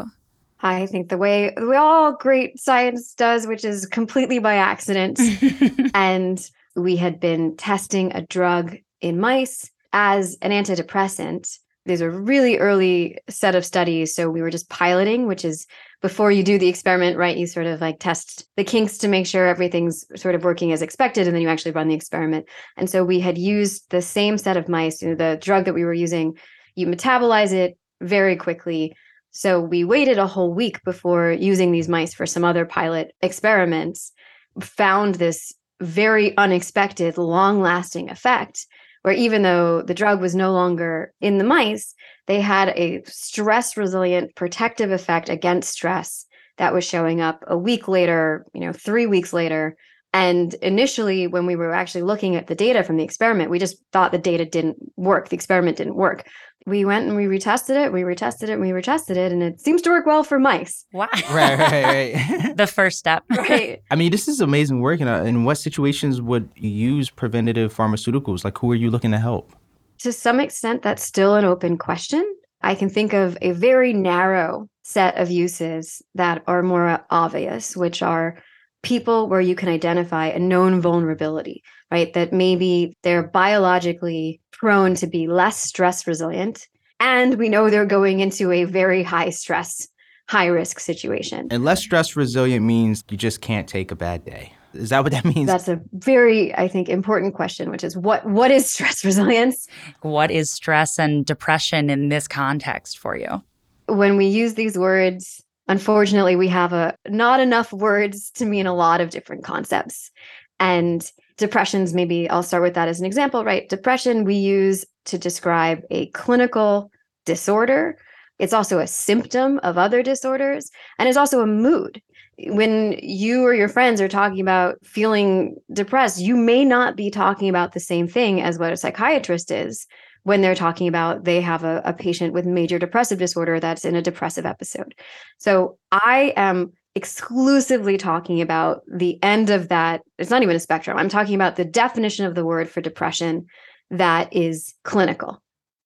I 0.61 0.87
think 0.87 1.09
the 1.09 1.17
way 1.17 1.53
way 1.57 1.77
all 1.77 2.13
great 2.13 2.59
science 2.59 3.13
does, 3.13 3.45
which 3.45 3.63
is 3.63 3.85
completely 3.85 4.39
by 4.39 4.55
accident, 4.55 5.19
and 5.93 6.41
we 6.75 6.95
had 6.95 7.19
been 7.19 7.55
testing 7.55 8.11
a 8.13 8.21
drug 8.21 8.77
in 8.99 9.19
mice 9.19 9.69
as 9.93 10.37
an 10.41 10.51
antidepressant. 10.51 11.59
There's 11.85 12.01
a 12.01 12.09
really 12.09 12.57
early 12.57 13.19
set 13.29 13.55
of 13.55 13.65
studies. 13.65 14.15
So 14.15 14.29
we 14.29 14.41
were 14.41 14.49
just 14.49 14.69
piloting, 14.69 15.27
which 15.27 15.45
is 15.45 15.67
before 16.01 16.31
you 16.31 16.43
do 16.43 16.57
the 16.57 16.67
experiment, 16.67 17.17
right? 17.17 17.37
You 17.37 17.45
sort 17.45 17.67
of 17.67 17.79
like 17.79 17.99
test 17.99 18.47
the 18.55 18.63
kinks 18.63 18.97
to 18.99 19.07
make 19.07 19.27
sure 19.27 19.45
everything's 19.45 20.05
sort 20.19 20.35
of 20.35 20.43
working 20.43 20.71
as 20.71 20.81
expected. 20.81 21.27
And 21.27 21.35
then 21.35 21.43
you 21.43 21.49
actually 21.49 21.71
run 21.71 21.87
the 21.87 21.95
experiment. 21.95 22.47
And 22.75 22.89
so 22.89 23.03
we 23.03 23.19
had 23.19 23.37
used 23.37 23.89
the 23.91 24.01
same 24.01 24.37
set 24.37 24.57
of 24.57 24.67
mice, 24.67 25.01
you 25.01 25.09
know, 25.09 25.15
the 25.15 25.37
drug 25.39 25.65
that 25.65 25.75
we 25.75 25.85
were 25.85 25.93
using, 25.93 26.37
you 26.73 26.87
metabolize 26.87 27.53
it 27.53 27.77
very 28.01 28.35
quickly. 28.35 28.95
So 29.31 29.59
we 29.59 29.83
waited 29.83 30.17
a 30.17 30.27
whole 30.27 30.53
week 30.53 30.83
before 30.83 31.31
using 31.31 31.71
these 31.71 31.89
mice 31.89 32.13
for 32.13 32.25
some 32.25 32.43
other 32.43 32.65
pilot 32.65 33.13
experiments, 33.21 34.11
found 34.59 35.15
this 35.15 35.53
very 35.81 36.35
unexpected, 36.37 37.17
long 37.17 37.61
lasting 37.61 38.09
effect 38.09 38.65
where 39.05 39.13
even 39.13 39.43
though 39.43 39.83
the 39.83 39.93
drug 39.93 40.19
was 40.19 40.33
no 40.33 40.51
longer 40.51 41.13
in 41.21 41.37
the 41.37 41.43
mice, 41.43 41.93
they 42.25 42.41
had 42.41 42.69
a 42.69 43.03
stress 43.05 43.77
resilient 43.77 44.33
protective 44.33 44.89
effect 44.89 45.29
against 45.29 45.69
stress 45.69 46.25
that 46.57 46.73
was 46.73 46.83
showing 46.83 47.21
up 47.21 47.43
a 47.45 47.55
week 47.55 47.87
later, 47.87 48.47
you 48.51 48.61
know, 48.61 48.73
three 48.73 49.05
weeks 49.05 49.31
later. 49.31 49.77
And 50.11 50.55
initially, 50.55 51.27
when 51.27 51.45
we 51.45 51.55
were 51.55 51.71
actually 51.71 52.01
looking 52.01 52.35
at 52.35 52.47
the 52.47 52.55
data 52.55 52.83
from 52.83 52.97
the 52.97 53.03
experiment, 53.03 53.51
we 53.51 53.59
just 53.59 53.77
thought 53.93 54.11
the 54.11 54.17
data 54.17 54.43
didn't 54.43 54.77
work. 54.95 55.29
The 55.29 55.35
experiment 55.35 55.77
didn't 55.77 55.97
work. 55.97 56.27
We 56.65 56.83
went 56.83 57.07
and 57.07 57.15
we 57.15 57.25
retested 57.25 57.75
it, 57.75 57.93
we 57.93 58.01
retested 58.01 58.43
it, 58.43 58.51
and 58.51 58.61
we 58.61 58.69
retested 58.69 59.17
it, 59.17 59.31
and 59.31 59.43
it 59.43 59.61
seems 59.61 59.81
to 59.83 59.91
work 59.91 60.05
well 60.05 60.23
for 60.23 60.39
mice. 60.39 60.85
Wow. 60.93 61.09
Right, 61.29 61.59
right, 61.59 62.15
right. 62.15 62.57
the 62.57 62.67
first 62.67 62.97
step. 62.97 63.23
Right. 63.29 63.81
I 63.91 63.95
mean, 63.95 64.11
this 64.11 64.27
is 64.27 64.41
amazing 64.41 64.81
work. 64.81 64.99
And 64.99 65.09
uh, 65.09 65.23
in 65.23 65.43
what 65.43 65.55
situations 65.55 66.21
would 66.21 66.49
you 66.55 66.69
use 66.69 67.09
preventative 67.09 67.75
pharmaceuticals? 67.75 68.43
Like, 68.43 68.57
who 68.57 68.71
are 68.71 68.75
you 68.75 68.89
looking 68.89 69.11
to 69.11 69.19
help? 69.19 69.53
to 69.99 70.11
some 70.11 70.39
extent, 70.39 70.81
that's 70.81 71.03
still 71.03 71.35
an 71.35 71.45
open 71.45 71.77
question. 71.77 72.23
I 72.61 72.75
can 72.75 72.89
think 72.89 73.13
of 73.13 73.37
a 73.41 73.51
very 73.51 73.93
narrow 73.93 74.69
set 74.83 75.17
of 75.17 75.31
uses 75.31 76.01
that 76.15 76.43
are 76.47 76.63
more 76.63 77.05
obvious, 77.09 77.75
which 77.75 78.01
are 78.01 78.37
people 78.83 79.27
where 79.27 79.41
you 79.41 79.55
can 79.55 79.69
identify 79.69 80.27
a 80.27 80.39
known 80.39 80.81
vulnerability, 80.81 81.63
right? 81.91 82.13
That 82.13 82.33
maybe 82.33 82.97
they're 83.03 83.23
biologically 83.23 84.41
prone 84.51 84.95
to 84.95 85.07
be 85.07 85.27
less 85.27 85.59
stress 85.59 86.07
resilient. 86.07 86.67
And 86.99 87.35
we 87.35 87.49
know 87.49 87.69
they're 87.69 87.85
going 87.85 88.19
into 88.19 88.51
a 88.51 88.63
very 88.63 89.03
high 89.03 89.29
stress, 89.29 89.87
high 90.29 90.47
risk 90.47 90.79
situation. 90.79 91.47
And 91.51 91.63
less 91.63 91.81
stress 91.81 92.15
resilient 92.15 92.65
means 92.65 93.03
you 93.09 93.17
just 93.17 93.41
can't 93.41 93.67
take 93.67 93.91
a 93.91 93.95
bad 93.95 94.25
day. 94.25 94.53
Is 94.73 94.89
that 94.89 95.03
what 95.03 95.11
that 95.11 95.25
means? 95.35 95.47
That's 95.47 95.67
a 95.67 95.81
very, 95.93 96.55
I 96.55 96.67
think, 96.67 96.89
important 96.89 97.33
question, 97.33 97.69
which 97.69 97.83
is 97.83 97.97
what 97.97 98.25
what 98.25 98.51
is 98.51 98.69
stress 98.69 99.03
resilience? 99.05 99.67
What 100.01 100.31
is 100.31 100.49
stress 100.49 100.97
and 100.99 101.25
depression 101.25 101.89
in 101.89 102.09
this 102.09 102.27
context 102.27 102.97
for 102.97 103.17
you? 103.17 103.41
when 103.87 104.17
we 104.17 104.25
use 104.25 104.55
these 104.55 104.77
words, 104.77 105.43
unfortunately, 105.67 106.35
we 106.35 106.47
have 106.47 106.73
a 106.73 106.95
not 107.07 107.39
enough 107.39 107.71
words 107.71 108.31
to 108.31 108.45
mean 108.45 108.67
a 108.67 108.73
lot 108.73 109.01
of 109.01 109.09
different 109.09 109.43
concepts. 109.43 110.11
And 110.59 111.09
depressions, 111.37 111.93
maybe 111.93 112.29
I'll 112.29 112.43
start 112.43 112.63
with 112.63 112.73
that 112.75 112.87
as 112.87 112.99
an 112.99 113.05
example, 113.05 113.43
right? 113.43 113.67
Depression 113.67 114.23
we 114.23 114.35
use 114.35 114.85
to 115.05 115.17
describe 115.17 115.81
a 115.91 116.07
clinical 116.07 116.91
disorder. 117.25 117.97
It's 118.39 118.53
also 118.53 118.79
a 118.79 118.87
symptom 118.87 119.59
of 119.63 119.77
other 119.77 120.03
disorders, 120.03 120.69
and 120.99 121.07
it's 121.07 121.17
also 121.17 121.41
a 121.41 121.47
mood. 121.47 122.01
When 122.37 122.99
you 123.01 123.43
or 123.43 123.53
your 123.53 123.69
friends 123.69 124.01
are 124.01 124.09
talking 124.09 124.41
about 124.41 124.75
feeling 124.83 125.55
depressed, 125.71 126.19
you 126.19 126.35
may 126.35 126.65
not 126.65 126.97
be 126.97 127.09
talking 127.09 127.47
about 127.47 127.73
the 127.73 127.79
same 127.79 128.07
thing 128.07 128.41
as 128.41 128.59
what 128.59 128.73
a 128.73 128.77
psychiatrist 128.77 129.51
is 129.51 129.87
when 130.23 130.41
they're 130.41 130.55
talking 130.55 130.87
about 130.87 131.23
they 131.23 131.39
have 131.39 131.63
a, 131.63 131.81
a 131.85 131.93
patient 131.93 132.33
with 132.33 132.45
major 132.45 132.79
depressive 132.79 133.19
disorder 133.19 133.59
that's 133.59 133.85
in 133.85 133.95
a 133.95 134.01
depressive 134.01 134.45
episode. 134.45 134.95
So 135.37 135.77
I 135.91 136.33
am 136.35 136.73
exclusively 136.95 137.97
talking 137.97 138.41
about 138.41 138.81
the 138.87 139.21
end 139.21 139.49
of 139.49 139.67
that. 139.69 140.01
It's 140.17 140.29
not 140.29 140.43
even 140.43 140.55
a 140.55 140.59
spectrum. 140.59 140.97
I'm 140.97 141.09
talking 141.09 141.35
about 141.35 141.57
the 141.57 141.65
definition 141.65 142.25
of 142.25 142.35
the 142.35 142.45
word 142.45 142.69
for 142.69 142.81
depression 142.81 143.47
that 143.91 144.33
is 144.33 144.73
clinical. 144.83 145.41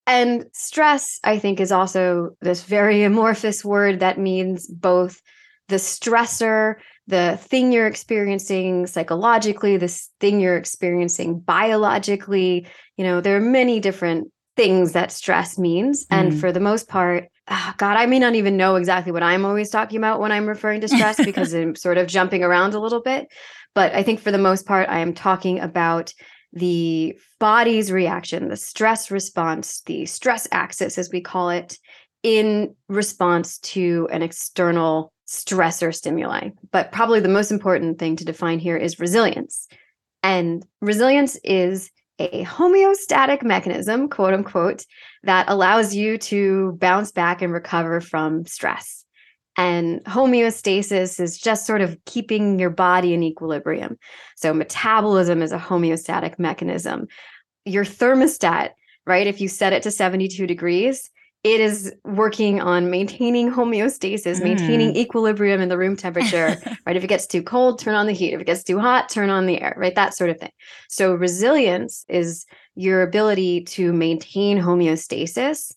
And 0.05 0.45
stress, 0.53 1.19
I 1.23 1.39
think, 1.39 1.59
is 1.59 1.71
also 1.71 2.31
this 2.41 2.63
very 2.63 3.03
amorphous 3.03 3.65
word 3.65 3.99
that 3.99 4.19
means 4.19 4.67
both 4.67 5.21
the 5.67 5.75
stressor, 5.75 6.75
the 7.07 7.39
thing 7.41 7.71
you're 7.71 7.87
experiencing 7.87 8.85
psychologically, 8.87 9.77
this 9.77 10.09
thing 10.19 10.39
you're 10.39 10.57
experiencing 10.57 11.39
biologically. 11.39 12.67
You 12.97 13.03
know, 13.03 13.21
there 13.21 13.37
are 13.37 13.41
many 13.41 13.79
different 13.79 14.31
things 14.55 14.91
that 14.91 15.11
stress 15.11 15.57
means. 15.57 16.05
Mm. 16.07 16.17
And 16.17 16.39
for 16.39 16.51
the 16.51 16.59
most 16.59 16.87
part, 16.87 17.29
Ah, 17.51 17.73
God, 17.77 17.97
I 17.97 18.05
may 18.05 18.19
not 18.19 18.35
even 18.35 18.57
know 18.57 18.75
exactly 18.75 19.12
what 19.12 19.23
I'm 19.23 19.43
always 19.43 19.71
talking 19.71 19.97
about 19.97 20.19
when 20.19 20.31
I'm 20.31 20.45
referring 20.45 20.81
to 20.81 20.88
stress 20.88 21.17
because 21.25 21.53
I'm 21.53 21.75
sort 21.75 21.97
of 21.97 22.07
jumping 22.07 22.43
around 22.43 22.75
a 22.75 22.79
little 22.79 23.01
bit. 23.01 23.27
But 23.73 23.93
I 23.93 24.03
think 24.03 24.19
for 24.19 24.31
the 24.31 24.38
most 24.38 24.65
part, 24.65 24.88
I 24.88 24.99
am 24.99 25.13
talking 25.13 25.59
about 25.59 26.13
the 26.53 27.17
body's 27.39 27.91
reaction, 27.91 28.49
the 28.49 28.57
stress 28.57 29.12
response, 29.12 29.81
the 29.81 30.05
stress 30.05 30.47
axis, 30.51 30.97
as 30.97 31.09
we 31.12 31.21
call 31.21 31.49
it, 31.49 31.77
in 32.23 32.75
response 32.88 33.59
to 33.59 34.07
an 34.12 34.21
external 34.21 35.12
stressor 35.27 35.93
stimuli. 35.93 36.49
But 36.71 36.91
probably 36.91 37.19
the 37.19 37.29
most 37.29 37.51
important 37.51 37.99
thing 37.99 38.15
to 38.17 38.25
define 38.25 38.59
here 38.59 38.77
is 38.77 38.99
resilience. 38.99 39.67
And 40.21 40.65
resilience 40.81 41.38
is 41.43 41.91
a 42.19 42.43
homeostatic 42.43 43.43
mechanism, 43.43 44.10
quote 44.10 44.34
unquote, 44.34 44.86
that 45.23 45.45
allows 45.49 45.95
you 45.95 46.17
to 46.17 46.73
bounce 46.73 47.12
back 47.12 47.41
and 47.41 47.53
recover 47.53 48.01
from 48.01 48.45
stress. 48.45 49.05
And 49.58 50.03
homeostasis 50.05 51.19
is 51.19 51.38
just 51.38 51.65
sort 51.65 51.82
of 51.82 51.97
keeping 52.05 52.60
your 52.60 52.69
body 52.69 53.13
in 53.13 53.23
equilibrium. 53.23 53.97
So, 54.36 54.53
metabolism 54.53 55.41
is 55.41 55.51
a 55.51 55.58
homeostatic 55.58 56.39
mechanism. 56.39 57.08
Your 57.65 57.84
thermostat, 57.84 58.71
right? 59.05 59.27
If 59.27 59.41
you 59.41 59.47
set 59.47 59.73
it 59.73 59.84
to 59.84 59.91
72 59.91 60.47
degrees, 60.47 61.10
it 61.43 61.62
is 61.62 61.93
working 62.04 62.60
on 62.60 62.89
maintaining 62.89 63.49
homeostasis, 63.52 64.39
mm. 64.39 64.43
maintaining 64.43 64.95
equilibrium 64.95 65.62
in 65.62 65.69
the 65.69 65.78
room 65.78 65.95
temperature, 65.95 66.58
right? 66.86 66.97
If 66.97 67.04
it 67.04 67.08
gets 67.08 67.25
too 67.28 67.41
cold, 67.41 67.80
turn 67.80 67.95
on 67.95 68.08
the 68.08 68.13
heat. 68.13 68.34
If 68.34 68.41
it 68.41 68.45
gets 68.45 68.63
too 68.63 68.80
hot, 68.80 69.10
turn 69.10 69.30
on 69.30 69.45
the 69.45 69.62
air, 69.62 69.73
right? 69.78 69.95
That 69.95 70.13
sort 70.13 70.30
of 70.30 70.39
thing. 70.39 70.52
So, 70.89 71.13
resilience 71.13 72.06
is 72.10 72.45
your 72.75 73.02
ability 73.02 73.63
to 73.65 73.93
maintain 73.93 74.58
homeostasis 74.58 75.71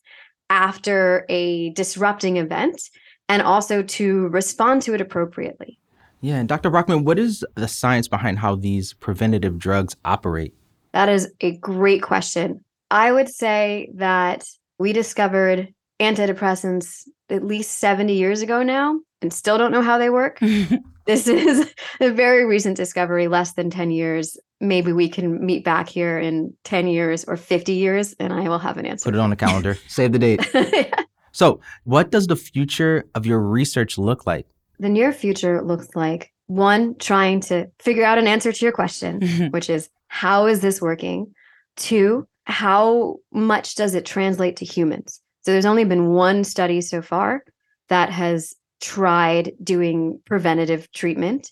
after 0.51 1.25
a 1.29 1.71
disrupting 1.71 2.37
event 2.39 2.91
and 3.29 3.41
also 3.41 3.83
to 3.83 4.29
respond 4.29 4.83
to 4.83 4.95
it 4.95 5.01
appropriately. 5.01 5.79
Yeah. 6.21 6.37
And 6.37 6.49
Dr. 6.49 6.71
Brachman, 6.71 7.05
what 7.05 7.19
is 7.19 7.45
the 7.55 7.69
science 7.69 8.07
behind 8.07 8.39
how 8.39 8.57
these 8.57 8.93
preventative 8.93 9.59
drugs 9.59 9.97
operate? 10.05 10.55
That 10.93 11.09
is 11.09 11.33
a 11.41 11.57
great 11.57 12.03
question. 12.03 12.65
I 12.91 13.11
would 13.11 13.29
say 13.29 13.91
that 13.95 14.45
we 14.83 14.93
discovered 14.93 15.73
antidepressants 16.01 17.05
at 17.31 17.45
least 17.45 17.79
70 17.79 18.15
years 18.15 18.43
ago 18.43 18.65
now 18.65 18.99
and 19.23 19.33
still 19.33 19.57
don't 19.57 19.71
know 19.71 19.81
how 19.81 19.97
they 19.97 20.11
work. 20.11 20.41
this 21.07 21.29
is 21.29 21.73
a 22.01 22.11
very 22.11 22.45
recent 22.45 22.77
discovery, 22.77 23.29
less 23.29 23.53
than 23.53 23.71
10 23.71 23.93
years. 23.93 24.37
Maybe 24.61 24.93
we 24.93 25.09
can 25.09 25.47
meet 25.47 25.65
back 25.65 25.89
here 25.89 26.19
in 26.19 26.53
10 26.65 26.89
years 26.89 27.23
or 27.25 27.37
50 27.37 27.73
years 27.73 28.17
and 28.19 28.33
I 28.33 28.49
will 28.49 28.59
have 28.59 28.77
an 28.77 28.85
answer. 28.85 29.05
Put 29.05 29.15
it 29.15 29.21
on 29.21 29.31
the 29.31 29.37
calendar. 29.37 29.79
Save 29.87 30.11
the 30.11 30.19
date. 30.19 30.41
yeah. 30.55 31.05
So, 31.31 31.61
what 31.85 32.11
does 32.11 32.27
the 32.27 32.37
future 32.37 33.05
of 33.15 33.25
your 33.25 33.39
research 33.39 33.97
look 33.99 34.27
like? 34.27 34.49
The 34.81 34.89
near 34.89 35.13
future 35.13 35.63
looks 35.63 35.95
like 35.95 36.33
one, 36.49 36.97
trying 36.97 37.39
to 37.43 37.71
figure 37.79 38.05
out 38.05 38.19
an 38.19 38.27
answer 38.27 38.53
to 38.53 38.65
your 38.65 38.73
question, 38.73 39.49
which 39.51 39.71
is 39.71 39.89
how 40.09 40.47
is 40.47 40.61
this 40.61 40.83
working? 40.83 41.33
Two, 41.77 42.27
how 42.45 43.17
much 43.33 43.75
does 43.77 43.95
it 43.95 44.05
translate 44.05 44.57
to 44.57 44.65
humans? 44.65 45.21
So 45.43 45.53
there's 45.53 45.67
only 45.67 45.85
been 45.85 46.11
one 46.11 46.45
study 46.45 46.81
so 46.81 47.03
far 47.03 47.45
that 47.89 48.11
has 48.11 48.55
tried 48.81 49.53
doing 49.63 50.21
preventative 50.27 50.91
treatment, 50.93 51.51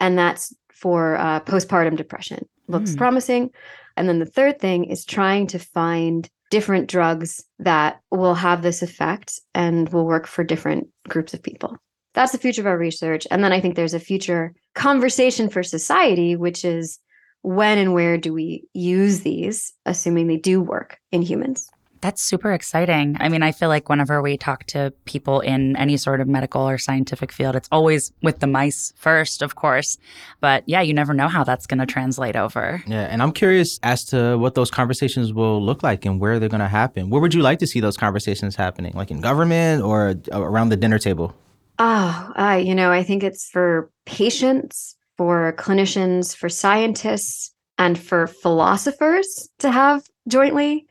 and 0.00 0.18
that's 0.18 0.54
for 0.72 1.16
uh, 1.16 1.40
postpartum 1.40 1.96
depression. 1.96 2.48
Looks 2.68 2.92
mm. 2.92 2.96
promising. 2.96 3.50
And 3.96 4.08
then 4.08 4.18
the 4.18 4.26
third 4.26 4.58
thing 4.58 4.84
is 4.84 5.04
trying 5.04 5.46
to 5.48 5.58
find 5.58 6.28
different 6.50 6.88
drugs 6.88 7.44
that 7.58 8.00
will 8.10 8.34
have 8.34 8.62
this 8.62 8.82
effect 8.82 9.40
and 9.54 9.88
will 9.92 10.06
work 10.06 10.26
for 10.26 10.44
different 10.44 10.88
groups 11.08 11.34
of 11.34 11.42
people. 11.42 11.76
That's 12.14 12.32
the 12.32 12.38
future 12.38 12.60
of 12.60 12.66
our 12.66 12.76
research. 12.76 13.26
And 13.30 13.42
then 13.42 13.52
I 13.52 13.60
think 13.60 13.74
there's 13.74 13.94
a 13.94 14.00
future 14.00 14.54
conversation 14.74 15.48
for 15.48 15.62
society, 15.62 16.36
which 16.36 16.64
is 16.64 16.98
when 17.42 17.78
and 17.78 17.92
where 17.92 18.18
do 18.18 18.32
we 18.32 18.64
use 18.72 19.20
these, 19.20 19.72
assuming 19.84 20.28
they 20.28 20.36
do 20.36 20.60
work 20.60 21.00
in 21.10 21.22
humans? 21.22 21.70
That's 22.00 22.20
super 22.20 22.52
exciting. 22.52 23.16
I 23.20 23.28
mean, 23.28 23.44
I 23.44 23.52
feel 23.52 23.68
like 23.68 23.88
whenever 23.88 24.20
we 24.20 24.36
talk 24.36 24.64
to 24.66 24.92
people 25.04 25.38
in 25.38 25.76
any 25.76 25.96
sort 25.96 26.20
of 26.20 26.26
medical 26.26 26.68
or 26.68 26.76
scientific 26.76 27.30
field, 27.30 27.54
it's 27.54 27.68
always 27.70 28.12
with 28.22 28.40
the 28.40 28.48
mice 28.48 28.92
first, 28.96 29.40
of 29.40 29.54
course. 29.54 29.98
But 30.40 30.64
yeah, 30.66 30.80
you 30.80 30.94
never 30.94 31.14
know 31.14 31.28
how 31.28 31.44
that's 31.44 31.64
going 31.64 31.78
to 31.78 31.86
translate 31.86 32.34
over. 32.34 32.82
Yeah. 32.88 33.02
And 33.02 33.22
I'm 33.22 33.30
curious 33.30 33.78
as 33.84 34.04
to 34.06 34.36
what 34.36 34.56
those 34.56 34.68
conversations 34.68 35.32
will 35.32 35.64
look 35.64 35.84
like 35.84 36.04
and 36.04 36.18
where 36.18 36.40
they're 36.40 36.48
going 36.48 36.58
to 36.58 36.66
happen. 36.66 37.08
Where 37.08 37.20
would 37.20 37.34
you 37.34 37.42
like 37.42 37.60
to 37.60 37.68
see 37.68 37.78
those 37.78 37.96
conversations 37.96 38.56
happening? 38.56 38.94
Like 38.96 39.12
in 39.12 39.20
government 39.20 39.84
or 39.84 40.16
around 40.32 40.70
the 40.70 40.76
dinner 40.76 40.98
table? 40.98 41.36
Oh, 41.78 42.32
uh, 42.36 42.60
you 42.62 42.74
know, 42.74 42.90
I 42.90 43.04
think 43.04 43.22
it's 43.22 43.48
for 43.48 43.90
patients 44.06 44.96
for 45.22 45.52
clinicians, 45.56 46.34
for 46.34 46.48
scientists, 46.48 47.52
and 47.78 47.96
for 47.96 48.26
philosophers 48.26 49.48
to 49.60 49.70
have 49.70 50.02
jointly. 50.26 50.84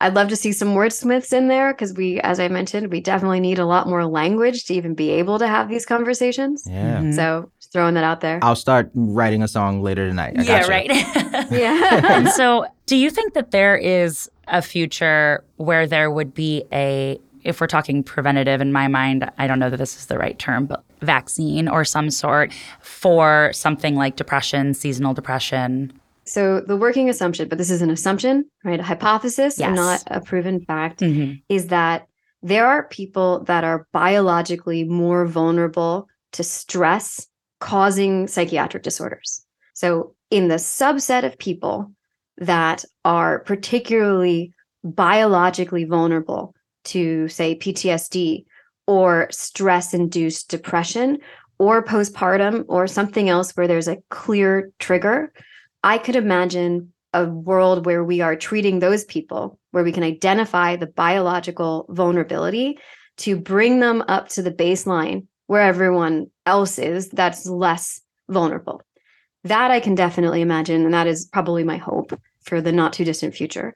I'd 0.00 0.14
love 0.14 0.28
to 0.30 0.36
see 0.36 0.50
some 0.50 0.74
wordsmiths 0.74 1.32
in 1.32 1.46
there 1.46 1.72
because 1.72 1.94
we, 1.94 2.20
as 2.22 2.40
I 2.40 2.48
mentioned, 2.48 2.90
we 2.90 3.00
definitely 3.00 3.38
need 3.38 3.60
a 3.60 3.64
lot 3.64 3.86
more 3.86 4.04
language 4.04 4.64
to 4.64 4.74
even 4.74 4.94
be 4.94 5.10
able 5.10 5.38
to 5.38 5.46
have 5.46 5.68
these 5.68 5.86
conversations. 5.86 6.64
Yeah. 6.68 6.96
Mm-hmm. 6.96 7.12
So 7.12 7.52
throwing 7.72 7.94
that 7.94 8.02
out 8.02 8.22
there. 8.22 8.40
I'll 8.42 8.56
start 8.56 8.90
writing 8.94 9.44
a 9.44 9.48
song 9.48 9.82
later 9.82 10.08
tonight. 10.08 10.34
I 10.36 10.42
yeah, 10.42 10.66
right. 10.66 10.90
yeah. 11.52 12.28
so, 12.30 12.66
do 12.86 12.96
you 12.96 13.08
think 13.08 13.34
that 13.34 13.52
there 13.52 13.76
is 13.76 14.28
a 14.48 14.62
future 14.62 15.44
where 15.58 15.86
there 15.86 16.10
would 16.10 16.34
be 16.34 16.64
a 16.72 17.20
if 17.46 17.60
we're 17.60 17.66
talking 17.68 18.02
preventative 18.02 18.60
in 18.60 18.72
my 18.72 18.88
mind, 18.88 19.30
I 19.38 19.46
don't 19.46 19.58
know 19.58 19.70
that 19.70 19.76
this 19.76 19.96
is 19.96 20.06
the 20.06 20.18
right 20.18 20.38
term, 20.38 20.66
but 20.66 20.84
vaccine 21.00 21.68
or 21.68 21.84
some 21.84 22.10
sort 22.10 22.52
for 22.80 23.50
something 23.52 23.94
like 23.94 24.16
depression, 24.16 24.74
seasonal 24.74 25.14
depression. 25.14 25.92
So 26.24 26.60
the 26.60 26.76
working 26.76 27.08
assumption, 27.08 27.48
but 27.48 27.56
this 27.56 27.70
is 27.70 27.82
an 27.82 27.90
assumption, 27.90 28.44
right? 28.64 28.80
A 28.80 28.82
hypothesis 28.82 29.58
yes. 29.58 29.68
and 29.68 29.76
not 29.76 30.02
a 30.08 30.20
proven 30.20 30.60
fact, 30.60 31.00
mm-hmm. 31.00 31.34
is 31.48 31.68
that 31.68 32.08
there 32.42 32.66
are 32.66 32.88
people 32.88 33.44
that 33.44 33.62
are 33.62 33.86
biologically 33.92 34.82
more 34.82 35.24
vulnerable 35.24 36.08
to 36.32 36.42
stress 36.42 37.28
causing 37.60 38.26
psychiatric 38.26 38.82
disorders. 38.82 39.46
So 39.74 40.14
in 40.30 40.48
the 40.48 40.56
subset 40.56 41.24
of 41.24 41.38
people 41.38 41.92
that 42.38 42.84
are 43.04 43.38
particularly 43.38 44.52
biologically 44.82 45.84
vulnerable 45.84 46.54
to, 46.86 47.28
say, 47.28 47.56
PTSD 47.56 48.44
or 48.86 49.28
stress 49.30 49.94
induced 49.94 50.48
depression 50.48 51.18
or 51.58 51.84
postpartum 51.84 52.64
or 52.68 52.86
something 52.86 53.28
else 53.28 53.52
where 53.52 53.66
there's 53.66 53.88
a 53.88 53.98
clear 54.10 54.70
trigger, 54.78 55.32
I 55.82 55.98
could 55.98 56.16
imagine 56.16 56.92
a 57.12 57.24
world 57.24 57.86
where 57.86 58.04
we 58.04 58.20
are 58.20 58.36
treating 58.36 58.78
those 58.78 59.04
people, 59.04 59.58
where 59.70 59.84
we 59.84 59.92
can 59.92 60.02
identify 60.02 60.76
the 60.76 60.86
biological 60.86 61.86
vulnerability 61.88 62.78
to 63.18 63.36
bring 63.36 63.80
them 63.80 64.04
up 64.08 64.28
to 64.28 64.42
the 64.42 64.50
baseline 64.50 65.26
where 65.46 65.62
everyone 65.62 66.30
else 66.44 66.78
is 66.78 67.08
that's 67.08 67.46
less 67.46 68.00
vulnerable. 68.28 68.82
That 69.44 69.70
I 69.70 69.80
can 69.80 69.94
definitely 69.94 70.40
imagine. 70.40 70.84
And 70.84 70.92
that 70.92 71.06
is 71.06 71.24
probably 71.26 71.64
my 71.64 71.76
hope 71.76 72.18
for 72.42 72.60
the 72.60 72.72
not 72.72 72.92
too 72.92 73.04
distant 73.04 73.34
future. 73.34 73.74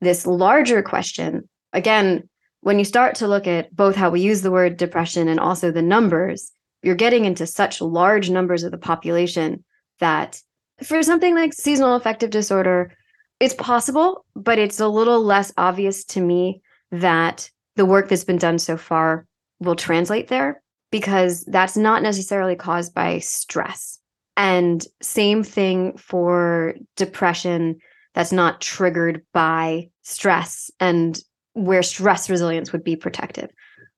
This 0.00 0.26
larger 0.26 0.82
question, 0.82 1.48
again, 1.72 2.28
when 2.64 2.78
you 2.78 2.84
start 2.86 3.14
to 3.16 3.28
look 3.28 3.46
at 3.46 3.76
both 3.76 3.94
how 3.94 4.08
we 4.08 4.22
use 4.22 4.40
the 4.40 4.50
word 4.50 4.78
depression 4.78 5.28
and 5.28 5.38
also 5.38 5.70
the 5.70 5.82
numbers, 5.82 6.50
you're 6.82 6.94
getting 6.94 7.26
into 7.26 7.46
such 7.46 7.82
large 7.82 8.30
numbers 8.30 8.64
of 8.64 8.70
the 8.70 8.78
population 8.78 9.62
that 10.00 10.40
For 10.82 11.02
something 11.02 11.34
like 11.34 11.52
seasonal 11.52 11.94
affective 11.94 12.30
disorder, 12.30 12.92
it's 13.38 13.54
possible, 13.54 14.24
but 14.34 14.58
it's 14.58 14.80
a 14.80 14.88
little 14.88 15.22
less 15.22 15.52
obvious 15.56 16.04
to 16.06 16.20
me 16.20 16.62
that 16.90 17.50
the 17.76 17.84
work 17.84 18.08
that's 18.08 18.24
been 18.24 18.38
done 18.38 18.58
so 18.58 18.76
far 18.76 19.26
will 19.60 19.76
translate 19.76 20.28
there 20.28 20.62
because 20.90 21.44
that's 21.44 21.76
not 21.76 22.02
necessarily 22.02 22.56
caused 22.56 22.94
by 22.94 23.18
stress. 23.18 23.98
And 24.36 24.84
same 25.02 25.44
thing 25.44 25.96
for 25.96 26.74
depression 26.96 27.76
that's 28.14 28.32
not 28.32 28.60
triggered 28.60 29.22
by 29.32 29.90
stress 30.02 30.70
and 30.80 31.20
where 31.54 31.82
stress 31.82 32.28
resilience 32.28 32.72
would 32.72 32.84
be 32.84 32.96
protective. 32.96 33.50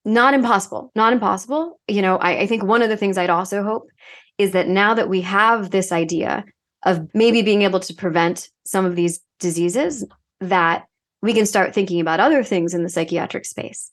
Not 0.04 0.34
impossible, 0.34 0.92
not 0.94 1.12
impossible. 1.12 1.80
You 1.88 2.00
know, 2.00 2.16
I, 2.18 2.40
I 2.40 2.46
think 2.46 2.62
one 2.62 2.82
of 2.82 2.88
the 2.88 2.96
things 2.96 3.18
I'd 3.18 3.30
also 3.30 3.62
hope 3.62 3.88
is 4.38 4.52
that 4.52 4.68
now 4.68 4.94
that 4.94 5.08
we 5.08 5.22
have 5.22 5.70
this 5.70 5.90
idea 5.90 6.44
of 6.84 7.08
maybe 7.14 7.42
being 7.42 7.62
able 7.62 7.80
to 7.80 7.94
prevent 7.94 8.48
some 8.64 8.84
of 8.84 8.94
these 8.94 9.20
diseases, 9.40 10.04
that 10.40 10.84
we 11.22 11.32
can 11.32 11.46
start 11.46 11.74
thinking 11.74 12.00
about 12.00 12.20
other 12.20 12.44
things 12.44 12.74
in 12.74 12.82
the 12.82 12.88
psychiatric 12.88 13.44
space. 13.44 13.90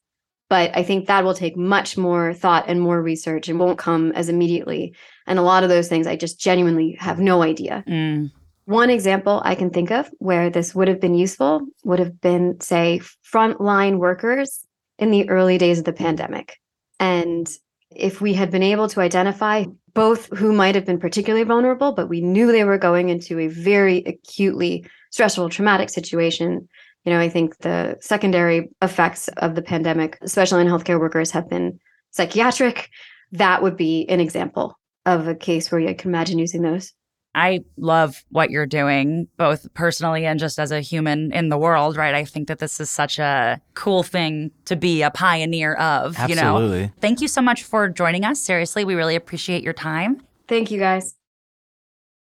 But 0.50 0.76
I 0.76 0.84
think 0.84 1.08
that 1.08 1.24
will 1.24 1.34
take 1.34 1.58
much 1.58 1.98
more 1.98 2.34
thought 2.34 2.66
and 2.68 2.80
more 2.80 3.02
research 3.02 3.48
and 3.50 3.60
won't 3.60 3.80
come 3.80 4.12
as 4.12 4.30
immediately. 4.30 4.94
And 5.26 5.40
a 5.40 5.44
lot 5.44 5.64
of 5.64 5.70
those 5.70 5.88
things 5.88 6.06
I 6.06 6.16
just 6.16 6.40
genuinely 6.40 6.96
have 7.00 7.20
no 7.20 7.42
idea. 7.42 7.84
Mm. 7.88 8.32
One 8.66 8.90
example 8.90 9.42
I 9.44 9.56
can 9.56 9.70
think 9.70 9.92
of 9.92 10.10
where 10.20 10.50
this 10.50 10.74
would 10.74 10.88
have 10.88 11.02
been 11.02 11.16
useful 11.16 11.68
would 11.84 12.00
have 12.00 12.22
been, 12.22 12.60
say, 12.62 13.02
frontline 13.30 13.98
workers 13.98 14.66
in 14.98 15.12
the 15.12 15.30
early 15.30 15.58
days 15.58 15.80
of 15.80 15.86
the 15.86 15.94
pandemic. 15.94 16.58
And 17.00 17.50
if 17.92 18.22
we 18.22 18.34
had 18.34 18.52
been 18.52 18.64
able 18.64 18.88
to 18.90 19.02
identify 19.02 19.66
both 19.94 20.30
who 20.38 20.54
might 20.54 20.76
have 20.76 20.86
been 20.86 21.00
particularly 21.00 21.44
vulnerable, 21.44 21.92
but 21.92 22.08
we 22.08 22.22
knew 22.22 22.52
they 22.52 22.64
were 22.64 22.78
going 22.78 23.10
into 23.10 23.38
a 23.40 23.48
very 23.48 23.98
acutely 24.06 24.86
stressful, 25.12 25.50
traumatic 25.50 25.90
situation. 25.90 26.68
You 27.04 27.12
know, 27.12 27.20
I 27.20 27.30
think 27.30 27.58
the 27.60 27.98
secondary 28.02 28.70
effects 28.82 29.28
of 29.38 29.56
the 29.56 29.62
pandemic, 29.62 30.18
especially 30.22 30.62
in 30.62 30.68
healthcare 30.68 31.00
workers, 31.00 31.32
have 31.32 31.50
been 31.50 31.80
psychiatric. 32.12 32.90
That 33.34 33.62
would 33.62 33.78
be 33.78 34.08
an 34.10 34.20
example 34.20 34.80
of 35.06 35.28
a 35.28 35.36
case 35.36 35.72
where 35.72 35.82
you 35.82 35.94
can 35.94 36.10
imagine 36.10 36.40
using 36.40 36.62
those. 36.62 36.94
I 37.36 37.64
love 37.78 38.24
what 38.30 38.52
you're 38.52 38.68
doing, 38.68 39.28
both 39.38 39.74
personally 39.74 40.26
and 40.26 40.40
just 40.40 40.60
as 40.60 40.72
a 40.72 40.82
human 40.82 41.32
in 41.34 41.50
the 41.50 41.58
world, 41.58 41.98
right? 41.98 42.14
I 42.14 42.26
think 42.26 42.48
that 42.48 42.60
this 42.60 42.80
is 42.80 42.92
such 42.92 43.18
a 43.18 43.60
cool 43.74 44.04
thing 44.04 44.52
to 44.66 44.76
be 44.76 45.02
a 45.02 45.10
pioneer 45.10 45.74
of, 45.76 46.16
you 46.30 46.36
know? 46.36 46.42
Absolutely. 46.58 46.92
Thank 47.02 47.22
you 47.22 47.28
so 47.28 47.42
much 47.42 47.64
for 47.64 47.90
joining 47.90 48.24
us. 48.24 48.40
Seriously, 48.40 48.86
we 48.86 48.94
really 48.94 49.16
appreciate 49.16 49.64
your 49.64 49.74
time. 49.74 50.22
Thank 50.48 50.70
you 50.70 50.78
guys. 50.80 51.16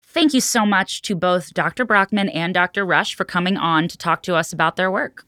Thank 0.04 0.34
you 0.34 0.42
so 0.42 0.66
much 0.66 1.02
to 1.04 1.16
both 1.16 1.54
Dr. 1.54 1.86
Brachman 1.86 2.30
and 2.34 2.54
Dr. 2.54 2.86
Rush 2.86 3.16
for 3.16 3.24
coming 3.24 3.56
on 3.56 3.88
to 3.88 3.98
talk 3.98 4.24
to 4.24 4.36
us 4.36 4.52
about 4.52 4.76
their 4.76 4.92
work. 4.92 5.24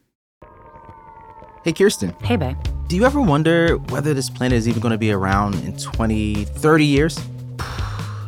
Hey, 1.63 1.73
Kirsten, 1.73 2.13
Hey, 2.23 2.35
babe. 2.37 2.57
do 2.87 2.95
you 2.95 3.05
ever 3.05 3.21
wonder 3.21 3.75
whether 3.77 4.13
this 4.13 4.29
planet 4.29 4.57
is 4.57 4.67
even 4.67 4.81
going 4.81 4.93
to 4.93 4.97
be 4.97 5.11
around 5.11 5.55
in 5.55 5.77
20, 5.77 6.45
30 6.45 6.85
years? 6.85 7.19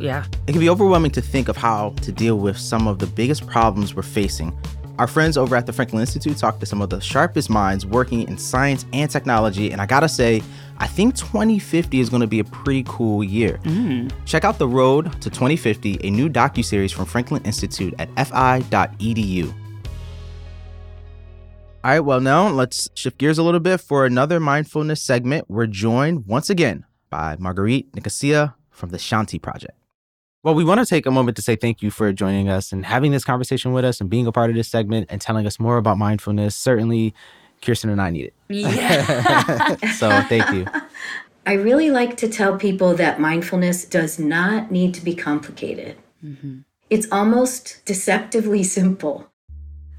Yeah. 0.01 0.25
It 0.47 0.51
can 0.51 0.59
be 0.59 0.69
overwhelming 0.69 1.11
to 1.11 1.21
think 1.21 1.47
of 1.47 1.57
how 1.57 1.89
to 2.01 2.11
deal 2.11 2.37
with 2.37 2.57
some 2.57 2.87
of 2.87 2.99
the 2.99 3.07
biggest 3.07 3.45
problems 3.47 3.95
we're 3.95 4.01
facing. 4.01 4.57
Our 4.99 5.07
friends 5.07 5.37
over 5.37 5.55
at 5.55 5.65
the 5.65 5.73
Franklin 5.73 6.01
Institute 6.01 6.37
talked 6.37 6.59
to 6.59 6.65
some 6.65 6.81
of 6.81 6.89
the 6.89 6.99
sharpest 6.99 7.49
minds 7.49 7.85
working 7.85 8.27
in 8.27 8.37
science 8.37 8.85
and 8.93 9.09
technology, 9.09 9.71
and 9.71 9.81
I 9.81 9.85
gotta 9.85 10.09
say, 10.09 10.43
I 10.77 10.87
think 10.87 11.15
2050 11.15 11.99
is 11.99 12.09
gonna 12.09 12.27
be 12.27 12.39
a 12.39 12.43
pretty 12.43 12.83
cool 12.87 13.23
year. 13.23 13.59
Mm. 13.63 14.11
Check 14.25 14.43
out 14.43 14.59
The 14.59 14.67
Road 14.67 15.11
to 15.21 15.29
2050, 15.29 15.99
a 16.03 16.09
new 16.11 16.29
docuseries 16.29 16.93
from 16.93 17.05
Franklin 17.05 17.41
Institute 17.45 17.95
at 17.97 18.09
fi.edu. 18.27 19.53
All 21.83 21.89
right, 21.89 21.99
well, 21.99 22.21
now 22.21 22.47
let's 22.47 22.87
shift 22.93 23.17
gears 23.17 23.39
a 23.39 23.43
little 23.43 23.59
bit 23.59 23.81
for 23.81 24.05
another 24.05 24.39
mindfulness 24.39 25.01
segment. 25.01 25.49
We're 25.49 25.65
joined 25.65 26.27
once 26.27 26.51
again 26.51 26.85
by 27.09 27.37
Marguerite 27.39 27.95
Nicosia 27.95 28.53
from 28.69 28.91
the 28.91 28.97
Shanti 28.97 29.41
Project. 29.41 29.80
Well, 30.43 30.55
we 30.55 30.63
want 30.63 30.79
to 30.79 30.85
take 30.87 31.05
a 31.05 31.11
moment 31.11 31.35
to 31.37 31.43
say 31.43 31.55
thank 31.55 31.83
you 31.83 31.91
for 31.91 32.11
joining 32.11 32.49
us 32.49 32.71
and 32.71 32.83
having 32.83 33.11
this 33.11 33.23
conversation 33.23 33.73
with 33.73 33.85
us 33.85 34.01
and 34.01 34.09
being 34.09 34.25
a 34.25 34.31
part 34.31 34.49
of 34.49 34.55
this 34.55 34.67
segment 34.67 35.05
and 35.11 35.21
telling 35.21 35.45
us 35.45 35.59
more 35.59 35.77
about 35.77 35.99
mindfulness. 35.99 36.55
Certainly, 36.55 37.13
Kirsten 37.61 37.91
and 37.91 38.01
I 38.01 38.09
need 38.09 38.31
Yeah. 38.49 39.75
it. 39.81 39.89
so, 39.95 40.09
thank 40.23 40.49
you. 40.51 40.65
I 41.45 41.53
really 41.53 41.91
like 41.91 42.17
to 42.17 42.27
tell 42.27 42.57
people 42.57 42.95
that 42.95 43.19
mindfulness 43.19 43.85
does 43.85 44.17
not 44.17 44.71
need 44.71 44.95
to 44.95 45.03
be 45.03 45.15
complicated. 45.15 45.97
Mm-hmm. 46.23 46.59
It's 46.89 47.07
almost 47.11 47.83
deceptively 47.85 48.63
simple 48.63 49.27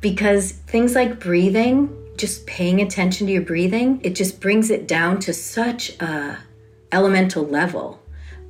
because 0.00 0.52
things 0.52 0.94
like 0.96 1.20
breathing, 1.20 1.96
just 2.16 2.46
paying 2.46 2.80
attention 2.80 3.28
to 3.28 3.32
your 3.32 3.42
breathing, 3.42 4.00
it 4.02 4.14
just 4.16 4.40
brings 4.40 4.70
it 4.70 4.88
down 4.88 5.20
to 5.20 5.32
such 5.32 5.90
a 6.00 6.38
elemental 6.90 7.44
level. 7.44 8.01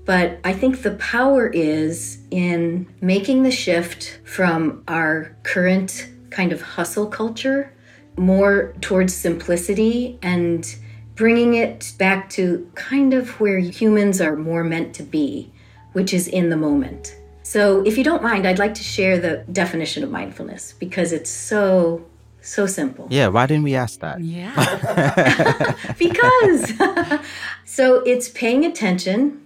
But 0.05 0.41
I 0.43 0.53
think 0.53 0.83
the 0.83 0.93
power 0.93 1.47
is 1.47 2.19
in 2.31 2.93
making 3.01 3.45
the 3.45 3.53
shift 3.53 4.21
from 4.25 4.83
our 4.88 5.37
current 5.45 6.09
kind 6.31 6.53
of 6.53 6.61
hustle 6.61 7.07
culture 7.07 7.73
more 8.17 8.75
towards 8.81 9.15
simplicity 9.15 10.19
and 10.23 10.77
bringing 11.15 11.55
it 11.55 11.93
back 11.99 12.31
to 12.31 12.71
kind 12.75 13.15
of 13.15 13.38
where 13.41 13.59
humans 13.59 14.21
are 14.21 14.37
more 14.37 14.65
meant 14.65 14.95
to 14.95 15.03
be, 15.03 15.53
which 15.93 16.12
is 16.12 16.27
in 16.27 16.51
the 16.51 16.57
moment. 16.57 17.17
So, 17.45 17.83
if 17.85 17.99
you 17.99 18.05
don't 18.05 18.23
mind, 18.23 18.47
I'd 18.47 18.59
like 18.59 18.75
to 18.75 18.83
share 18.83 19.19
the 19.19 19.45
definition 19.53 20.03
of 20.03 20.11
mindfulness 20.11 20.75
because 20.79 21.12
it's 21.12 21.31
so, 21.31 22.05
so 22.41 22.67
simple. 22.67 23.09
Yeah, 23.11 23.29
why 23.29 23.47
didn't 23.47 23.65
we 23.65 23.75
ask 23.75 24.01
that? 24.01 24.21
yeah. 24.21 25.75
because 25.99 26.73
so 27.65 27.97
it's 28.05 28.29
paying 28.29 28.65
attention 28.65 29.41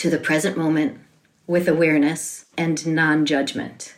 to 0.00 0.08
the 0.08 0.18
present 0.18 0.56
moment 0.56 0.98
with 1.46 1.68
awareness 1.68 2.46
and 2.56 2.86
non-judgment. 2.86 3.94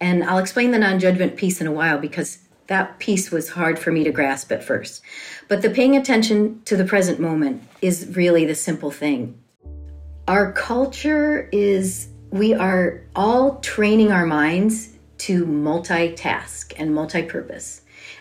And 0.00 0.22
i'll 0.22 0.38
explain 0.38 0.70
the 0.70 0.78
non-judgment 0.78 1.36
piece 1.36 1.60
in 1.60 1.66
a 1.66 1.72
while 1.72 1.98
because 1.98 2.38
that 2.68 3.00
piece 3.00 3.32
was 3.32 3.48
hard 3.48 3.76
for 3.76 3.90
me 3.90 4.04
to 4.04 4.12
grasp 4.12 4.52
at 4.52 4.62
first. 4.62 5.02
But 5.48 5.62
the 5.62 5.68
paying 5.68 5.96
attention 5.96 6.62
to 6.66 6.76
the 6.76 6.84
present 6.84 7.18
moment 7.18 7.64
is 7.80 8.14
really 8.14 8.44
the 8.44 8.54
simple 8.54 8.92
thing. 8.92 9.36
Our 10.28 10.52
culture 10.52 11.48
is 11.50 12.06
we 12.30 12.54
are 12.54 13.02
all 13.16 13.56
training 13.56 14.12
our 14.12 14.26
minds 14.26 14.90
to 15.18 15.44
multitask 15.44 16.72
and 16.76 16.94
multi-purpose. 16.94 17.80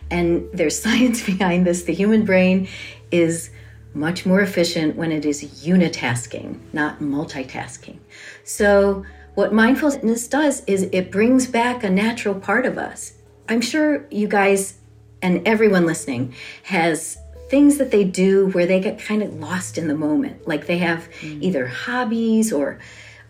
And 0.09 0.49
there's 0.53 0.81
science 0.87 1.23
behind 1.23 1.67
this. 1.67 1.83
The 1.83 1.93
human 1.93 2.25
brain 2.25 2.67
is 3.11 3.51
much 3.93 4.25
more 4.25 4.41
efficient 4.41 4.95
when 4.95 5.11
it 5.11 5.25
is 5.25 5.43
unitasking, 5.65 6.59
not 6.73 6.99
multitasking. 6.99 7.97
So, 8.43 9.05
what 9.35 9.53
mindfulness 9.53 10.27
does 10.27 10.63
is 10.65 10.89
it 10.91 11.11
brings 11.11 11.47
back 11.47 11.83
a 11.83 11.89
natural 11.89 12.35
part 12.35 12.65
of 12.65 12.77
us. 12.77 13.13
I'm 13.47 13.61
sure 13.61 14.05
you 14.11 14.27
guys 14.27 14.77
and 15.21 15.47
everyone 15.47 15.85
listening 15.85 16.33
has 16.63 17.17
things 17.49 17.77
that 17.77 17.91
they 17.91 18.03
do 18.03 18.47
where 18.47 18.65
they 18.65 18.79
get 18.79 18.99
kind 18.99 19.23
of 19.23 19.33
lost 19.35 19.77
in 19.77 19.87
the 19.87 19.95
moment. 19.95 20.47
Like 20.47 20.67
they 20.67 20.79
have 20.79 21.09
mm. 21.21 21.41
either 21.41 21.67
hobbies 21.67 22.51
or 22.51 22.79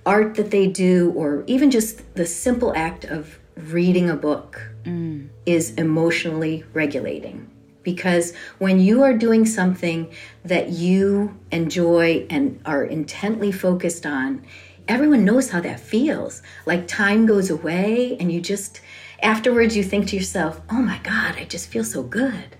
art 0.06 0.36
that 0.36 0.50
they 0.50 0.68
do, 0.68 1.12
or 1.16 1.44
even 1.46 1.70
just 1.70 2.16
the 2.16 2.26
simple 2.26 2.74
act 2.76 3.06
of 3.06 3.38
reading 3.56 4.10
a 4.10 4.16
book 4.16 4.62
mm. 4.84 5.28
is 5.46 5.72
emotionally 5.76 6.64
regulating 6.74 7.51
because 7.84 8.34
when 8.60 8.80
you 8.80 9.04
are 9.04 9.14
doing 9.14 9.46
something 9.46 10.12
that 10.46 10.70
you 10.70 11.38
enjoy 11.52 12.26
and 12.30 12.62
are 12.66 12.84
intently 12.84 13.52
focused 13.52 14.06
on, 14.06 14.44
everyone 14.88 15.26
knows 15.26 15.50
how 15.52 15.62
that 15.62 15.80
feels. 15.80 16.42
Like 16.66 16.88
time 16.88 17.26
goes 17.26 17.50
away, 17.50 18.18
and 18.20 18.32
you 18.32 18.42
just, 18.42 18.82
afterwards, 19.22 19.76
you 19.76 19.84
think 19.84 20.08
to 20.08 20.16
yourself, 20.16 20.62
oh 20.70 20.82
my 20.82 21.00
God, 21.04 21.36
I 21.38 21.46
just 21.46 21.68
feel 21.70 21.84
so 21.84 22.04
good. 22.04 22.56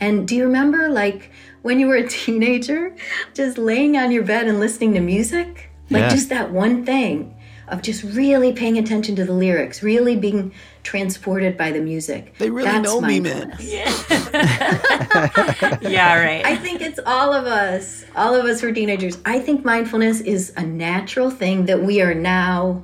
And 0.00 0.26
do 0.26 0.34
you 0.34 0.44
remember, 0.44 0.88
like, 0.88 1.30
when 1.62 1.78
you 1.78 1.86
were 1.86 1.96
a 1.96 2.08
teenager, 2.08 2.94
just 3.34 3.58
laying 3.58 3.96
on 3.96 4.10
your 4.10 4.24
bed 4.24 4.48
and 4.48 4.58
listening 4.60 4.94
to 4.94 5.00
music? 5.00 5.70
Like, 5.90 6.02
Yeah. 6.02 6.08
just 6.08 6.28
that 6.30 6.50
one 6.50 6.84
thing 6.84 7.34
of 7.68 7.82
just 7.82 8.02
really 8.02 8.52
paying 8.52 8.78
attention 8.78 9.16
to 9.16 9.24
the 9.24 9.32
lyrics, 9.32 9.82
really 9.82 10.16
being 10.16 10.52
transported 10.82 11.56
by 11.56 11.70
the 11.70 11.80
music. 11.80 12.36
They 12.38 12.50
really 12.50 12.70
That's 12.70 12.84
know 12.84 13.00
me, 13.00 13.20
man. 13.20 13.48
mindfulness. 13.48 14.06
yeah, 15.82 16.22
right. 16.22 16.44
I 16.44 16.56
think 16.56 16.80
it's 16.80 16.98
all 17.06 17.32
of 17.32 17.46
us, 17.46 18.04
all 18.16 18.34
of 18.34 18.44
us 18.44 18.60
who 18.60 18.68
are 18.68 18.72
teenagers. 18.72 19.18
I 19.24 19.38
think 19.38 19.64
mindfulness 19.64 20.20
is 20.20 20.52
a 20.56 20.62
natural 20.62 21.30
thing 21.30 21.66
that 21.66 21.82
we 21.82 22.00
are 22.00 22.14
now 22.14 22.82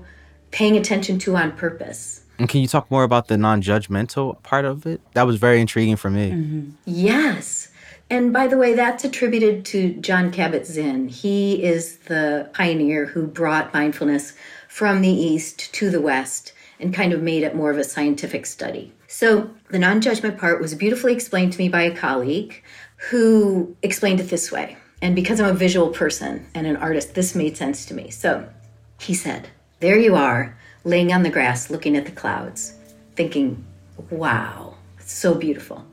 paying 0.51 0.77
attention 0.77 1.19
to 1.21 1.37
on 1.37 1.53
purpose. 1.53 2.23
And 2.39 2.49
can 2.49 2.61
you 2.61 2.69
talk 2.69 2.91
more 2.91 3.03
about 3.03 3.29
the 3.29 3.37
non 3.37 3.61
judgmental 3.63 4.41
part 4.43 4.65
of 4.65 4.87
it? 4.87 5.01
That 5.15 5.25
was 5.25 5.37
very 5.37 5.61
intriguing 5.61 5.97
for 5.97 6.11
me. 6.11 6.31
Mm-hmm. 6.31 6.71
Yes. 6.87 7.69
And 8.11 8.33
by 8.33 8.47
the 8.47 8.57
way, 8.57 8.75
that's 8.75 9.05
attributed 9.05 9.67
to 9.67 9.93
Jon 9.95 10.33
Kabat-Zinn. 10.33 11.09
He 11.09 11.63
is 11.63 11.99
the 11.99 12.49
pioneer 12.55 13.05
who 13.05 13.27
brought 13.27 13.75
mindfulness 13.75 14.33
from 14.69 15.01
the 15.01 15.09
East 15.09 15.75
to 15.75 15.91
the 15.91 16.01
West 16.01 16.53
and 16.79 16.95
kind 16.95 17.13
of 17.13 17.23
made 17.23 17.43
it 17.43 17.57
more 17.57 17.71
of 17.71 17.79
a 17.79 17.85
scientific 17.85 18.47
study. 18.47 18.93
So 19.09 19.51
the 19.71 19.79
non 19.79 20.01
judgment 20.01 20.39
part 20.39 20.61
was 20.61 20.75
beautifully 20.75 21.13
explained 21.13 21.55
to 21.55 21.59
me 21.59 21.69
by 21.69 21.83
a 21.83 21.97
colleague 21.97 22.63
who 23.11 23.75
explained 23.83 24.21
it 24.21 24.31
this 24.31 24.53
way. 24.53 24.77
And 25.01 25.15
because 25.15 25.41
I'm 25.41 25.51
a 25.51 25.55
visual 25.55 25.89
person 25.89 26.47
and 26.55 26.67
an 26.67 26.77
artist, 26.77 27.15
this 27.15 27.35
made 27.35 27.57
sense 27.57 27.87
to 27.87 27.95
me. 27.95 28.11
So 28.11 28.49
he 29.01 29.15
said, 29.15 29.49
There 29.81 29.99
you 29.99 30.15
are, 30.15 30.57
laying 30.85 31.13
on 31.13 31.23
the 31.23 31.31
grass, 31.31 31.71
looking 31.71 31.97
at 31.97 32.05
the 32.05 32.13
clouds, 32.13 32.75
thinking, 33.17 33.65
Wow, 34.11 34.75
it's 34.99 35.13
so 35.13 35.35
beautiful. 35.35 35.87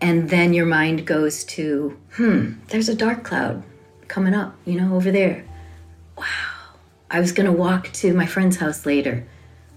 And 0.00 0.28
then 0.28 0.52
your 0.52 0.66
mind 0.66 1.06
goes 1.06 1.44
to, 1.44 1.98
Hmm, 2.16 2.54
there's 2.68 2.88
a 2.88 2.94
dark 2.94 3.24
cloud 3.24 3.62
coming 4.08 4.34
up, 4.34 4.54
you 4.64 4.78
know, 4.78 4.94
over 4.94 5.10
there. 5.10 5.44
Wow. 6.18 6.53
I 7.14 7.20
was 7.20 7.30
going 7.30 7.46
to 7.46 7.52
walk 7.52 7.92
to 7.92 8.12
my 8.12 8.26
friend's 8.26 8.56
house 8.56 8.84
later. 8.84 9.24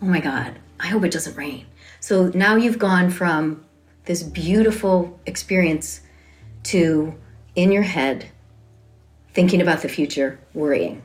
Oh 0.02 0.08
my 0.08 0.19
God, 0.19 0.56
I 0.80 0.88
hope 0.88 1.04
it 1.04 1.12
doesn't 1.12 1.38
rain. 1.38 1.67
So 2.00 2.32
now 2.34 2.56
you've 2.56 2.80
gone 2.80 3.12
from 3.12 3.63
this 4.06 4.23
beautiful 4.23 5.19
experience 5.28 6.02
to 6.63 7.13
in 7.54 7.71
your 7.71 7.84
head 7.84 8.32
thinking 9.36 9.62
about 9.62 9.84
the 9.84 9.88
future, 9.88 10.39
worrying. 10.56 11.04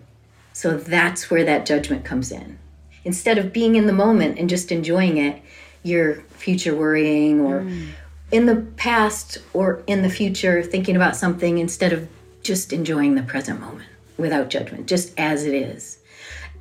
So 0.55 0.79
that's 0.79 1.31
where 1.31 1.45
that 1.45 1.66
judgment 1.66 2.03
comes 2.03 2.33
in. 2.33 2.59
Instead 3.05 3.37
of 3.37 3.53
being 3.53 3.75
in 3.75 3.87
the 3.87 3.92
moment 3.92 4.38
and 4.38 4.49
just 4.49 4.73
enjoying 4.73 5.18
it, 5.18 5.42
you're 5.83 6.23
future 6.31 6.75
worrying 6.75 7.42
or 7.42 7.61
mm. 7.61 7.90
in 8.31 8.47
the 8.47 8.57
past 8.57 9.37
or 9.53 9.83
in 9.87 10.01
the 10.01 10.09
future 10.09 10.62
thinking 10.62 10.97
about 10.97 11.14
something 11.14 11.59
instead 11.59 11.92
of 11.92 12.09
just 12.42 12.73
enjoying 12.73 13.16
the 13.16 13.23
present 13.23 13.61
moment 13.61 13.90
without 14.16 14.49
judgment, 14.49 14.88
just 14.88 15.12
as 15.18 15.45
it 15.45 15.53
is. 15.53 15.99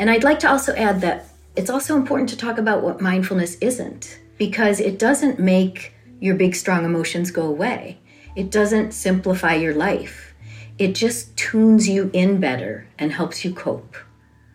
And 0.02 0.10
I'd 0.10 0.24
like 0.24 0.40
to 0.40 0.50
also 0.50 0.74
add 0.74 1.02
that 1.02 1.28
it's 1.56 1.70
also 1.70 1.96
important 1.96 2.28
to 2.30 2.36
talk 2.36 2.58
about 2.58 2.82
what 2.82 3.02
mindfulness 3.02 3.56
isn't 3.62 4.20
because 4.40 4.80
it 4.80 4.98
doesn't 4.98 5.38
make 5.38 5.94
your 6.20 6.34
big, 6.34 6.56
strong 6.56 6.86
emotions 6.86 7.30
go 7.30 7.44
away. 7.44 8.00
It 8.36 8.50
doesn't 8.50 8.94
simplify 8.94 9.54
your 9.54 9.76
life. 9.76 10.34
It 10.80 10.96
just 10.96 11.38
tunes 11.38 11.88
you 11.88 12.10
in 12.14 12.40
better 12.40 12.88
and 12.98 13.12
helps 13.12 13.46
you 13.46 13.54
cope. 13.54 13.96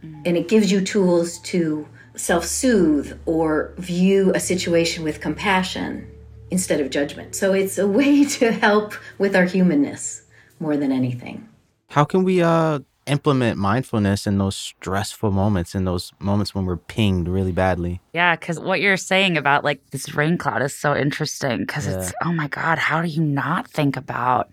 Mm. 0.04 0.22
And 0.26 0.36
it 0.36 0.48
gives 0.48 0.72
you 0.72 0.80
tools 0.80 1.38
to 1.42 1.86
self 2.16 2.44
soothe 2.44 3.16
or 3.24 3.72
view 3.78 4.32
a 4.34 4.40
situation 4.40 5.04
with 5.04 5.20
compassion 5.20 6.10
instead 6.50 6.80
of 6.80 6.90
judgment. 6.90 7.36
So 7.36 7.52
it's 7.52 7.78
a 7.78 7.86
way 7.86 8.24
to 8.40 8.50
help 8.50 8.94
with 9.16 9.36
our 9.36 9.44
humanness 9.44 10.22
more 10.58 10.76
than 10.76 10.90
anything. 10.90 11.48
How 11.90 12.02
can 12.02 12.24
we 12.24 12.42
uh 12.42 12.80
implement 13.06 13.58
mindfulness 13.58 14.26
in 14.26 14.38
those 14.38 14.56
stressful 14.56 15.30
moments, 15.30 15.74
in 15.74 15.84
those 15.84 16.12
moments 16.18 16.54
when 16.54 16.66
we're 16.66 16.76
pinged 16.76 17.28
really 17.28 17.52
badly. 17.52 18.00
Yeah, 18.12 18.36
because 18.36 18.58
what 18.58 18.80
you're 18.80 18.96
saying 18.96 19.36
about 19.36 19.64
like 19.64 19.80
this 19.90 20.14
rain 20.14 20.38
cloud 20.38 20.62
is 20.62 20.74
so 20.74 20.94
interesting 20.94 21.58
because 21.58 21.86
yeah. 21.86 21.98
it's, 21.98 22.12
oh 22.24 22.32
my 22.32 22.48
God, 22.48 22.78
how 22.78 23.02
do 23.02 23.08
you 23.08 23.22
not 23.22 23.68
think 23.68 23.96
about 23.96 24.52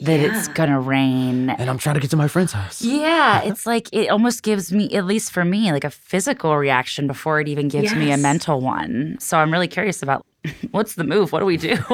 that 0.00 0.20
yeah. 0.20 0.38
it's 0.38 0.48
gonna 0.48 0.80
rain. 0.80 1.50
And 1.50 1.68
I'm 1.68 1.78
trying 1.78 1.94
to 1.94 2.00
get 2.00 2.10
to 2.10 2.16
my 2.16 2.28
friend's 2.28 2.52
house. 2.52 2.82
Yeah, 2.82 3.42
it's 3.44 3.66
like 3.66 3.88
it 3.92 4.08
almost 4.08 4.42
gives 4.42 4.72
me, 4.72 4.94
at 4.94 5.04
least 5.04 5.32
for 5.32 5.44
me, 5.44 5.72
like 5.72 5.84
a 5.84 5.90
physical 5.90 6.56
reaction 6.56 7.06
before 7.06 7.40
it 7.40 7.48
even 7.48 7.68
gives 7.68 7.90
yes. 7.90 7.96
me 7.96 8.12
a 8.12 8.16
mental 8.16 8.60
one. 8.60 9.16
So 9.20 9.38
I'm 9.38 9.52
really 9.52 9.68
curious 9.68 10.02
about 10.02 10.24
what's 10.70 10.94
the 10.94 11.04
move? 11.04 11.32
What 11.32 11.40
do 11.40 11.46
we 11.46 11.56
do? 11.56 11.76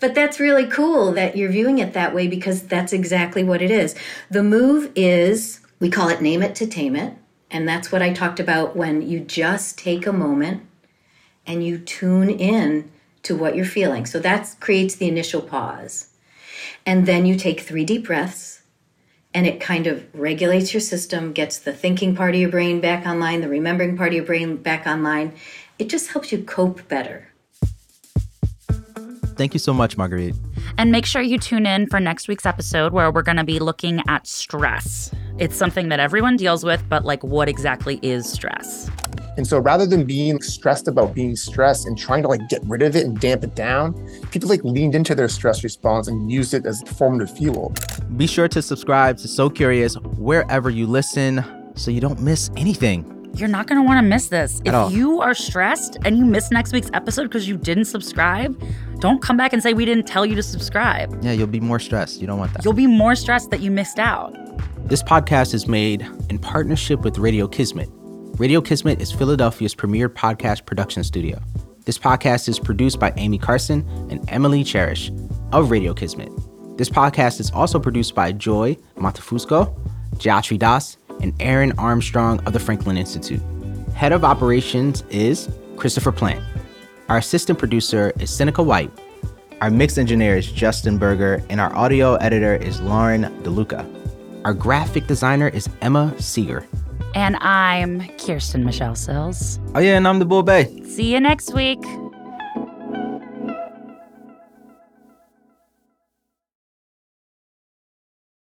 but 0.00 0.14
that's 0.14 0.40
really 0.40 0.66
cool 0.66 1.12
that 1.12 1.36
you're 1.36 1.50
viewing 1.50 1.78
it 1.78 1.92
that 1.92 2.14
way 2.14 2.28
because 2.28 2.62
that's 2.62 2.92
exactly 2.92 3.42
what 3.42 3.62
it 3.62 3.70
is. 3.70 3.94
The 4.30 4.42
move 4.42 4.92
is, 4.94 5.60
we 5.80 5.90
call 5.90 6.08
it 6.08 6.20
name 6.20 6.42
it 6.42 6.54
to 6.56 6.66
tame 6.66 6.96
it. 6.96 7.14
And 7.50 7.66
that's 7.66 7.90
what 7.90 8.02
I 8.02 8.12
talked 8.12 8.40
about 8.40 8.76
when 8.76 9.02
you 9.02 9.20
just 9.20 9.78
take 9.78 10.06
a 10.06 10.12
moment 10.12 10.62
and 11.46 11.64
you 11.64 11.78
tune 11.78 12.28
in 12.28 12.90
to 13.22 13.34
what 13.34 13.56
you're 13.56 13.64
feeling. 13.64 14.06
So 14.06 14.18
that 14.20 14.54
creates 14.60 14.94
the 14.94 15.08
initial 15.08 15.40
pause. 15.40 16.08
And 16.84 17.06
then 17.06 17.26
you 17.26 17.36
take 17.36 17.60
three 17.60 17.84
deep 17.84 18.06
breaths 18.06 18.62
and 19.34 19.46
it 19.46 19.60
kind 19.60 19.86
of 19.86 20.06
regulates 20.14 20.72
your 20.72 20.80
system, 20.80 21.32
gets 21.32 21.58
the 21.58 21.72
thinking 21.72 22.14
part 22.14 22.34
of 22.34 22.40
your 22.40 22.50
brain 22.50 22.80
back 22.80 23.06
online, 23.06 23.40
the 23.40 23.48
remembering 23.48 23.96
part 23.96 24.08
of 24.08 24.14
your 24.14 24.24
brain 24.24 24.56
back 24.56 24.86
online, 24.86 25.34
it 25.78 25.88
just 25.88 26.08
helps 26.08 26.32
you 26.32 26.42
cope 26.42 26.86
better. 26.88 27.27
Thank 29.38 29.54
you 29.54 29.60
so 29.60 29.72
much, 29.72 29.96
Marguerite. 29.96 30.34
And 30.78 30.90
make 30.90 31.06
sure 31.06 31.22
you 31.22 31.38
tune 31.38 31.64
in 31.64 31.86
for 31.86 32.00
next 32.00 32.26
week's 32.26 32.44
episode 32.44 32.92
where 32.92 33.12
we're 33.12 33.22
going 33.22 33.36
to 33.36 33.44
be 33.44 33.60
looking 33.60 34.02
at 34.08 34.26
stress. 34.26 35.12
It's 35.38 35.54
something 35.54 35.90
that 35.90 36.00
everyone 36.00 36.36
deals 36.36 36.64
with, 36.64 36.82
but 36.88 37.04
like, 37.04 37.22
what 37.22 37.48
exactly 37.48 38.00
is 38.02 38.28
stress? 38.28 38.90
And 39.36 39.46
so 39.46 39.60
rather 39.60 39.86
than 39.86 40.04
being 40.04 40.42
stressed 40.42 40.88
about 40.88 41.14
being 41.14 41.36
stressed 41.36 41.86
and 41.86 41.96
trying 41.96 42.22
to 42.22 42.28
like 42.28 42.48
get 42.48 42.60
rid 42.64 42.82
of 42.82 42.96
it 42.96 43.06
and 43.06 43.20
damp 43.20 43.44
it 43.44 43.54
down, 43.54 43.94
people 44.32 44.48
like 44.48 44.64
leaned 44.64 44.96
into 44.96 45.14
their 45.14 45.28
stress 45.28 45.62
response 45.62 46.08
and 46.08 46.32
used 46.32 46.52
it 46.52 46.66
as 46.66 46.82
formative 46.82 47.30
fuel. 47.30 47.72
Be 48.16 48.26
sure 48.26 48.48
to 48.48 48.60
subscribe 48.60 49.18
to 49.18 49.28
So 49.28 49.48
Curious 49.48 49.94
wherever 50.16 50.68
you 50.68 50.88
listen 50.88 51.44
so 51.76 51.92
you 51.92 52.00
don't 52.00 52.20
miss 52.20 52.50
anything 52.56 53.14
you're 53.34 53.48
not 53.48 53.66
going 53.66 53.80
to 53.80 53.86
want 53.86 53.98
to 53.98 54.02
miss 54.02 54.28
this. 54.28 54.60
At 54.60 54.68
if 54.68 54.74
all. 54.74 54.90
you 54.90 55.20
are 55.20 55.34
stressed 55.34 55.96
and 56.04 56.16
you 56.18 56.24
miss 56.24 56.50
next 56.50 56.72
week's 56.72 56.90
episode 56.92 57.24
because 57.24 57.48
you 57.48 57.56
didn't 57.56 57.84
subscribe, 57.84 58.60
don't 59.00 59.22
come 59.22 59.36
back 59.36 59.52
and 59.52 59.62
say 59.62 59.72
we 59.72 59.84
didn't 59.84 60.06
tell 60.06 60.26
you 60.26 60.34
to 60.34 60.42
subscribe. 60.42 61.16
Yeah, 61.22 61.32
you'll 61.32 61.46
be 61.46 61.60
more 61.60 61.78
stressed. 61.78 62.20
You 62.20 62.26
don't 62.26 62.38
want 62.38 62.52
that. 62.54 62.64
You'll 62.64 62.74
be 62.74 62.86
more 62.86 63.14
stressed 63.14 63.50
that 63.50 63.60
you 63.60 63.70
missed 63.70 63.98
out. 63.98 64.34
This 64.88 65.02
podcast 65.02 65.54
is 65.54 65.68
made 65.68 66.06
in 66.30 66.38
partnership 66.38 67.00
with 67.00 67.18
Radio 67.18 67.46
Kismet. 67.46 67.88
Radio 68.38 68.60
Kismet 68.60 69.00
is 69.00 69.12
Philadelphia's 69.12 69.74
premier 69.74 70.08
podcast 70.08 70.64
production 70.66 71.04
studio. 71.04 71.38
This 71.84 71.98
podcast 71.98 72.48
is 72.48 72.58
produced 72.58 72.98
by 72.98 73.12
Amy 73.16 73.38
Carson 73.38 73.86
and 74.10 74.24
Emily 74.30 74.64
Cherish 74.64 75.10
of 75.52 75.70
Radio 75.70 75.94
Kismet. 75.94 76.30
This 76.76 76.88
podcast 76.88 77.40
is 77.40 77.50
also 77.50 77.78
produced 77.78 78.14
by 78.14 78.32
Joy 78.32 78.76
Montefusco, 78.96 79.74
Jayatri 80.16 80.58
Das, 80.58 80.96
and 81.20 81.34
Aaron 81.40 81.72
Armstrong 81.78 82.40
of 82.46 82.52
the 82.52 82.60
Franklin 82.60 82.96
Institute. 82.96 83.42
Head 83.94 84.12
of 84.12 84.24
operations 84.24 85.02
is 85.10 85.48
Christopher 85.76 86.12
Plant. 86.12 86.42
Our 87.08 87.16
assistant 87.16 87.58
producer 87.58 88.12
is 88.20 88.28
Seneca 88.28 88.62
White. 88.62 88.90
Our 89.62 89.70
mix 89.70 89.96
engineer 89.96 90.36
is 90.36 90.52
Justin 90.52 90.98
Berger, 90.98 91.42
and 91.48 91.58
our 91.58 91.74
audio 91.74 92.16
editor 92.16 92.54
is 92.54 92.82
Lauren 92.82 93.22
DeLuca. 93.42 93.86
Our 94.44 94.52
graphic 94.52 95.06
designer 95.06 95.48
is 95.48 95.70
Emma 95.80 96.14
Seeger. 96.18 96.66
And 97.14 97.36
I'm 97.36 98.06
Kirsten 98.18 98.62
Michelle 98.62 98.94
Cills. 98.94 99.58
Oh, 99.74 99.80
yeah, 99.80 99.96
and 99.96 100.06
I'm 100.06 100.18
Deborah 100.18 100.42
Bey. 100.42 100.82
See 100.84 101.10
you 101.10 101.18
next 101.18 101.54
week. 101.54 101.82